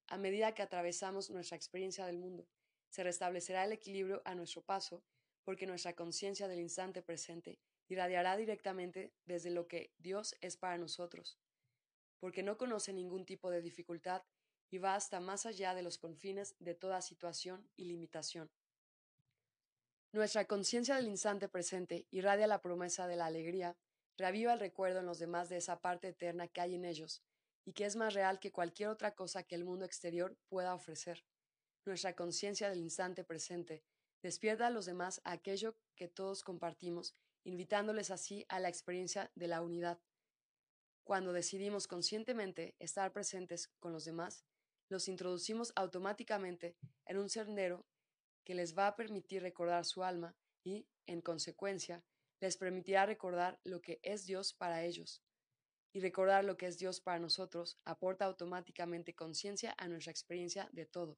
a 0.07 0.17
medida 0.17 0.53
que 0.53 0.61
atravesamos 0.61 1.29
nuestra 1.29 1.57
experiencia 1.57 2.05
del 2.05 2.17
mundo 2.17 2.47
se 2.95 3.03
restablecerá 3.03 3.65
el 3.65 3.73
equilibrio 3.73 4.21
a 4.23 4.35
nuestro 4.35 4.63
paso, 4.63 5.03
porque 5.43 5.67
nuestra 5.67 5.95
conciencia 5.95 6.47
del 6.47 6.61
instante 6.61 7.01
presente 7.01 7.59
irradiará 7.89 8.37
directamente 8.37 9.13
desde 9.25 9.51
lo 9.51 9.67
que 9.67 9.93
Dios 9.97 10.33
es 10.39 10.55
para 10.55 10.77
nosotros, 10.77 11.37
porque 12.19 12.41
no 12.41 12.57
conoce 12.57 12.93
ningún 12.93 13.25
tipo 13.25 13.51
de 13.51 13.61
dificultad 13.61 14.23
y 14.69 14.77
va 14.77 14.95
hasta 14.95 15.19
más 15.19 15.45
allá 15.45 15.75
de 15.75 15.83
los 15.83 15.97
confines 15.97 16.55
de 16.59 16.73
toda 16.73 17.01
situación 17.01 17.69
y 17.75 17.83
limitación. 17.83 18.49
Nuestra 20.15 20.45
conciencia 20.45 20.95
del 20.95 21.09
instante 21.09 21.49
presente 21.49 22.07
irradia 22.09 22.47
la 22.47 22.61
promesa 22.61 23.05
de 23.05 23.17
la 23.17 23.25
alegría, 23.25 23.75
reaviva 24.15 24.53
el 24.53 24.61
recuerdo 24.61 25.01
en 25.01 25.05
los 25.05 25.19
demás 25.19 25.49
de 25.49 25.57
esa 25.57 25.81
parte 25.81 26.07
eterna 26.07 26.47
que 26.47 26.61
hay 26.61 26.75
en 26.75 26.85
ellos, 26.85 27.21
y 27.65 27.73
que 27.73 27.83
es 27.83 27.97
más 27.97 28.13
real 28.13 28.39
que 28.39 28.53
cualquier 28.53 28.87
otra 28.87 29.13
cosa 29.13 29.43
que 29.43 29.55
el 29.55 29.65
mundo 29.65 29.83
exterior 29.83 30.37
pueda 30.47 30.73
ofrecer 30.73 31.25
nuestra 31.83 32.15
conciencia 32.15 32.69
del 32.69 32.79
instante 32.79 33.25
presente, 33.25 33.83
despierta 34.23 34.67
a 34.67 34.69
los 34.69 34.85
demás 34.85 35.19
aquello 35.25 35.75
que 35.97 36.07
todos 36.07 36.43
compartimos, 36.43 37.13
invitándoles 37.43 38.09
así 38.09 38.45
a 38.47 38.61
la 38.61 38.69
experiencia 38.69 39.33
de 39.35 39.49
la 39.49 39.61
unidad. 39.61 39.99
Cuando 41.03 41.33
decidimos 41.33 41.87
conscientemente 41.87 42.73
estar 42.79 43.11
presentes 43.11 43.67
con 43.81 43.91
los 43.91 44.05
demás, 44.05 44.45
los 44.87 45.09
introducimos 45.09 45.73
automáticamente 45.75 46.77
en 47.05 47.17
un 47.17 47.29
sendero 47.29 47.85
que 48.45 48.55
les 48.55 48.77
va 48.77 48.87
a 48.87 48.95
permitir 48.95 49.41
recordar 49.41 49.83
su 49.83 50.03
alma 50.03 50.35
y, 50.63 50.87
en 51.07 51.21
consecuencia, 51.21 52.03
les 52.39 52.57
permitirá 52.57 53.05
recordar 53.05 53.59
lo 53.63 53.81
que 53.81 53.99
es 54.03 54.25
Dios 54.25 54.53
para 54.53 54.83
ellos. 54.83 55.23
Y 55.93 55.99
recordar 55.99 56.43
lo 56.43 56.57
que 56.57 56.67
es 56.67 56.77
Dios 56.77 57.01
para 57.01 57.19
nosotros 57.19 57.79
aporta 57.85 58.25
automáticamente 58.25 59.15
conciencia 59.15 59.73
a 59.77 59.87
nuestra 59.87 60.11
experiencia 60.11 60.69
de 60.71 60.85
todo. 60.85 61.17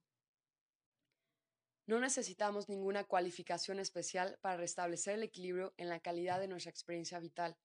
No 1.88 2.00
necesitamos 2.00 2.70
ninguna 2.70 3.06
cualificación 3.06 3.80
especial 3.80 4.38
para 4.42 4.58
restablecer 4.58 5.16
el 5.16 5.24
equilibrio 5.24 5.74
en 5.78 5.90
la 5.90 6.00
calidad 6.00 6.40
de 6.40 6.48
nuestra 6.48 6.70
experiencia 6.70 7.20
vital. 7.20 7.58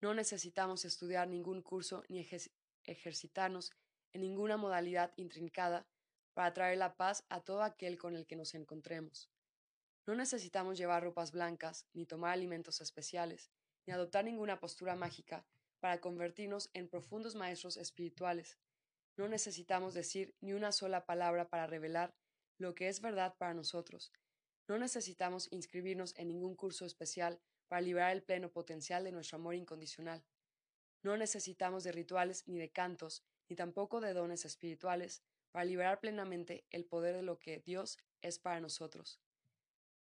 No 0.00 0.14
necesitamos 0.14 0.84
estudiar 0.84 1.28
ningún 1.28 1.62
curso 1.62 2.04
ni 2.08 2.26
ejercitarnos 2.84 3.72
en 4.12 4.20
ninguna 4.20 4.56
modalidad 4.56 5.12
intrincada 5.16 5.86
para 6.34 6.52
traer 6.52 6.78
la 6.78 6.96
paz 6.96 7.24
a 7.28 7.40
todo 7.40 7.62
aquel 7.62 7.96
con 7.96 8.16
el 8.16 8.26
que 8.26 8.36
nos 8.36 8.54
encontremos. 8.54 9.30
No 10.06 10.14
necesitamos 10.14 10.76
llevar 10.76 11.02
ropas 11.02 11.32
blancas, 11.32 11.86
ni 11.94 12.04
tomar 12.04 12.32
alimentos 12.32 12.80
especiales, 12.80 13.50
ni 13.86 13.92
adoptar 13.94 14.24
ninguna 14.24 14.60
postura 14.60 14.94
mágica 14.94 15.46
para 15.80 16.00
convertirnos 16.00 16.68
en 16.74 16.88
profundos 16.88 17.34
maestros 17.34 17.76
espirituales. 17.76 18.58
No 19.16 19.28
necesitamos 19.28 19.94
decir 19.94 20.34
ni 20.40 20.52
una 20.52 20.72
sola 20.72 21.06
palabra 21.06 21.48
para 21.48 21.66
revelar 21.66 22.14
lo 22.58 22.74
que 22.74 22.88
es 22.88 23.00
verdad 23.00 23.36
para 23.38 23.54
nosotros. 23.54 24.12
No 24.66 24.78
necesitamos 24.78 25.48
inscribirnos 25.52 26.14
en 26.16 26.28
ningún 26.28 26.56
curso 26.56 26.84
especial 26.84 27.40
para 27.68 27.82
liberar 27.82 28.12
el 28.12 28.22
pleno 28.22 28.50
potencial 28.50 29.04
de 29.04 29.12
nuestro 29.12 29.36
amor 29.36 29.54
incondicional. 29.54 30.24
No 31.02 31.16
necesitamos 31.16 31.84
de 31.84 31.92
rituales 31.92 32.48
ni 32.48 32.58
de 32.58 32.70
cantos, 32.70 33.22
ni 33.48 33.56
tampoco 33.56 34.00
de 34.00 34.14
dones 34.14 34.44
espirituales 34.44 35.22
para 35.54 35.66
liberar 35.66 36.00
plenamente 36.00 36.64
el 36.70 36.84
poder 36.84 37.14
de 37.14 37.22
lo 37.22 37.38
que 37.38 37.60
Dios 37.60 37.96
es 38.22 38.40
para 38.40 38.58
nosotros. 38.58 39.20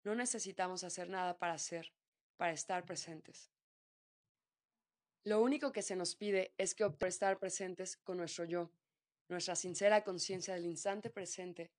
No 0.04 0.14
necesitamos 0.14 0.84
hacer 0.84 1.08
nada 1.08 1.36
para 1.36 1.58
ser, 1.58 1.92
para 2.36 2.52
estar 2.52 2.84
presentes. 2.84 3.50
Lo 5.24 5.42
único 5.42 5.72
que 5.72 5.82
se 5.82 5.96
nos 5.96 6.14
pide 6.14 6.54
es 6.58 6.76
que 6.76 6.84
opte 6.84 7.08
estar 7.08 7.40
presentes 7.40 7.96
con 7.96 8.18
nuestro 8.18 8.44
yo. 8.44 8.70
Nuestra 9.26 9.56
sincera 9.56 10.04
conciencia 10.04 10.54
del 10.54 10.64
instante 10.64 11.10
presente 11.10 11.72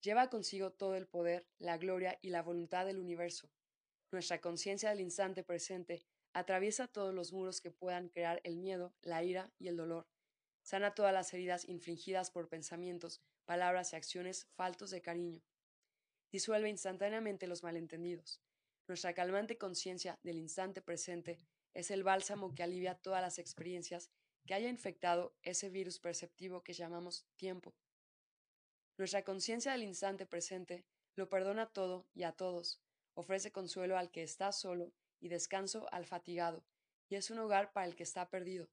lleva 0.00 0.28
consigo 0.28 0.72
todo 0.72 0.96
el 0.96 1.06
poder, 1.06 1.46
la 1.60 1.78
gloria 1.78 2.18
y 2.20 2.30
la 2.30 2.42
voluntad 2.42 2.84
del 2.84 2.98
universo. 2.98 3.48
Nuestra 4.10 4.40
conciencia 4.40 4.90
del 4.90 5.00
instante 5.00 5.44
presente 5.44 6.04
atraviesa 6.32 6.88
todos 6.88 7.14
los 7.14 7.32
muros 7.32 7.60
que 7.60 7.70
puedan 7.70 8.08
crear 8.08 8.40
el 8.42 8.56
miedo, 8.56 8.92
la 9.02 9.22
ira 9.22 9.52
y 9.60 9.68
el 9.68 9.76
dolor. 9.76 10.08
Sana 10.64 10.94
todas 10.94 11.12
las 11.12 11.32
heridas 11.34 11.68
infligidas 11.68 12.30
por 12.30 12.48
pensamientos, 12.48 13.20
palabras 13.44 13.92
y 13.92 13.96
acciones 13.96 14.46
faltos 14.54 14.90
de 14.90 15.02
cariño. 15.02 15.42
Disuelve 16.32 16.70
instantáneamente 16.70 17.46
los 17.46 17.62
malentendidos. 17.62 18.40
Nuestra 18.88 19.12
calmante 19.12 19.58
conciencia 19.58 20.18
del 20.22 20.38
instante 20.38 20.80
presente 20.80 21.38
es 21.74 21.90
el 21.90 22.02
bálsamo 22.02 22.54
que 22.54 22.62
alivia 22.62 22.94
todas 22.94 23.20
las 23.20 23.38
experiencias 23.38 24.10
que 24.46 24.54
haya 24.54 24.70
infectado 24.70 25.36
ese 25.42 25.68
virus 25.68 25.98
perceptivo 25.98 26.62
que 26.62 26.72
llamamos 26.72 27.26
tiempo. 27.36 27.74
Nuestra 28.96 29.22
conciencia 29.22 29.72
del 29.72 29.82
instante 29.82 30.24
presente 30.24 30.86
lo 31.14 31.28
perdona 31.28 31.66
todo 31.66 32.06
y 32.14 32.22
a 32.22 32.32
todos, 32.32 32.80
ofrece 33.12 33.52
consuelo 33.52 33.98
al 33.98 34.10
que 34.10 34.22
está 34.22 34.50
solo 34.50 34.94
y 35.20 35.28
descanso 35.28 35.92
al 35.92 36.06
fatigado, 36.06 36.64
y 37.10 37.16
es 37.16 37.30
un 37.30 37.38
hogar 37.38 37.72
para 37.72 37.86
el 37.86 37.96
que 37.96 38.02
está 38.02 38.30
perdido. 38.30 38.70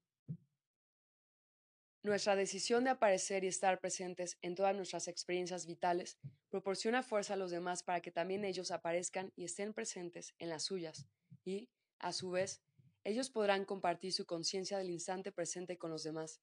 Nuestra 2.04 2.34
decisión 2.34 2.82
de 2.82 2.90
aparecer 2.90 3.44
y 3.44 3.46
estar 3.46 3.78
presentes 3.78 4.36
en 4.42 4.56
todas 4.56 4.74
nuestras 4.74 5.06
experiencias 5.06 5.66
vitales 5.66 6.18
proporciona 6.48 7.04
fuerza 7.04 7.34
a 7.34 7.36
los 7.36 7.52
demás 7.52 7.84
para 7.84 8.00
que 8.00 8.10
también 8.10 8.44
ellos 8.44 8.72
aparezcan 8.72 9.32
y 9.36 9.44
estén 9.44 9.72
presentes 9.72 10.34
en 10.40 10.48
las 10.48 10.64
suyas, 10.64 11.06
y, 11.44 11.68
a 12.00 12.12
su 12.12 12.30
vez, 12.30 12.60
ellos 13.04 13.30
podrán 13.30 13.64
compartir 13.64 14.12
su 14.12 14.26
conciencia 14.26 14.78
del 14.78 14.90
instante 14.90 15.30
presente 15.30 15.78
con 15.78 15.92
los 15.92 16.02
demás. 16.02 16.40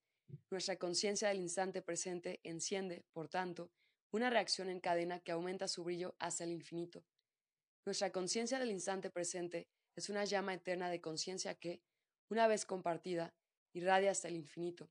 Nuestra 0.49 0.77
conciencia 0.77 1.27
del 1.27 1.39
instante 1.39 1.81
presente 1.81 2.39
enciende, 2.43 3.03
por 3.11 3.27
tanto, 3.27 3.69
una 4.11 4.29
reacción 4.29 4.69
en 4.69 4.79
cadena 4.79 5.19
que 5.19 5.33
aumenta 5.33 5.67
su 5.67 5.83
brillo 5.83 6.15
hasta 6.19 6.45
el 6.45 6.51
infinito. 6.51 7.03
Nuestra 7.85 8.13
conciencia 8.13 8.59
del 8.59 8.71
instante 8.71 9.09
presente 9.09 9.67
es 9.97 10.09
una 10.09 10.23
llama 10.23 10.53
eterna 10.53 10.89
de 10.89 11.01
conciencia 11.01 11.55
que, 11.55 11.81
una 12.29 12.47
vez 12.47 12.65
compartida, 12.65 13.35
irradia 13.73 14.11
hasta 14.11 14.29
el 14.29 14.37
infinito. 14.37 14.89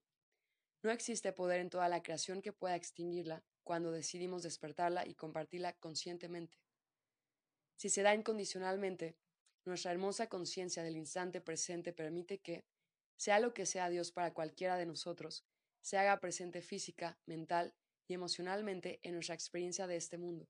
No 0.82 0.90
existe 0.90 1.32
poder 1.32 1.60
en 1.60 1.70
toda 1.70 1.88
la 1.88 2.02
creación 2.02 2.40
que 2.40 2.52
pueda 2.52 2.76
extinguirla 2.76 3.42
cuando 3.64 3.90
decidimos 3.90 4.42
despertarla 4.42 5.06
y 5.06 5.14
compartirla 5.14 5.72
conscientemente. 5.74 6.58
Si 7.76 7.90
se 7.90 8.02
da 8.02 8.14
incondicionalmente, 8.14 9.16
nuestra 9.64 9.92
hermosa 9.92 10.28
conciencia 10.28 10.82
del 10.82 10.96
instante 10.96 11.40
presente 11.40 11.92
permite 11.92 12.38
que, 12.38 12.64
sea 13.16 13.40
lo 13.40 13.52
que 13.52 13.66
sea 13.66 13.90
Dios 13.90 14.12
para 14.12 14.32
cualquiera 14.32 14.76
de 14.76 14.86
nosotros, 14.86 15.44
se 15.80 15.98
haga 15.98 16.20
presente 16.20 16.62
física, 16.62 17.18
mental 17.26 17.74
y 18.06 18.14
emocionalmente 18.14 19.00
en 19.02 19.14
nuestra 19.14 19.34
experiencia 19.34 19.86
de 19.86 19.96
este 19.96 20.16
mundo. 20.16 20.48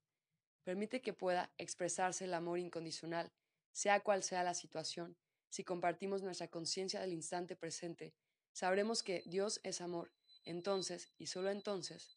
Permite 0.63 1.01
que 1.01 1.13
pueda 1.13 1.53
expresarse 1.57 2.27
el 2.27 2.35
amor 2.35 2.59
incondicional, 2.59 3.33
sea 3.73 4.01
cual 4.01 4.23
sea 4.23 4.45
la 4.45 4.55
situación. 4.55 5.17
Si 5.49 5.65
compartimos 5.65 6.23
nuestra 6.23 6.49
conciencia 6.49 7.01
del 7.01 7.13
instante 7.13 7.57
presente, 7.57 8.15
sabremos 8.53 9.03
que 9.03 9.23
Dios 9.27 9.61
es 9.65 9.81
amor. 9.81 10.13
Entonces, 10.45 11.13
y 11.19 11.27
solo 11.27 11.51
entonces, 11.51 12.09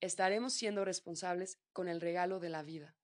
estaremos 0.00 0.52
siendo 0.52 0.84
responsables 0.84 1.58
con 1.72 1.88
el 1.88 2.00
regalo 2.00 2.40
de 2.40 2.50
la 2.50 2.62
vida. 2.62 2.94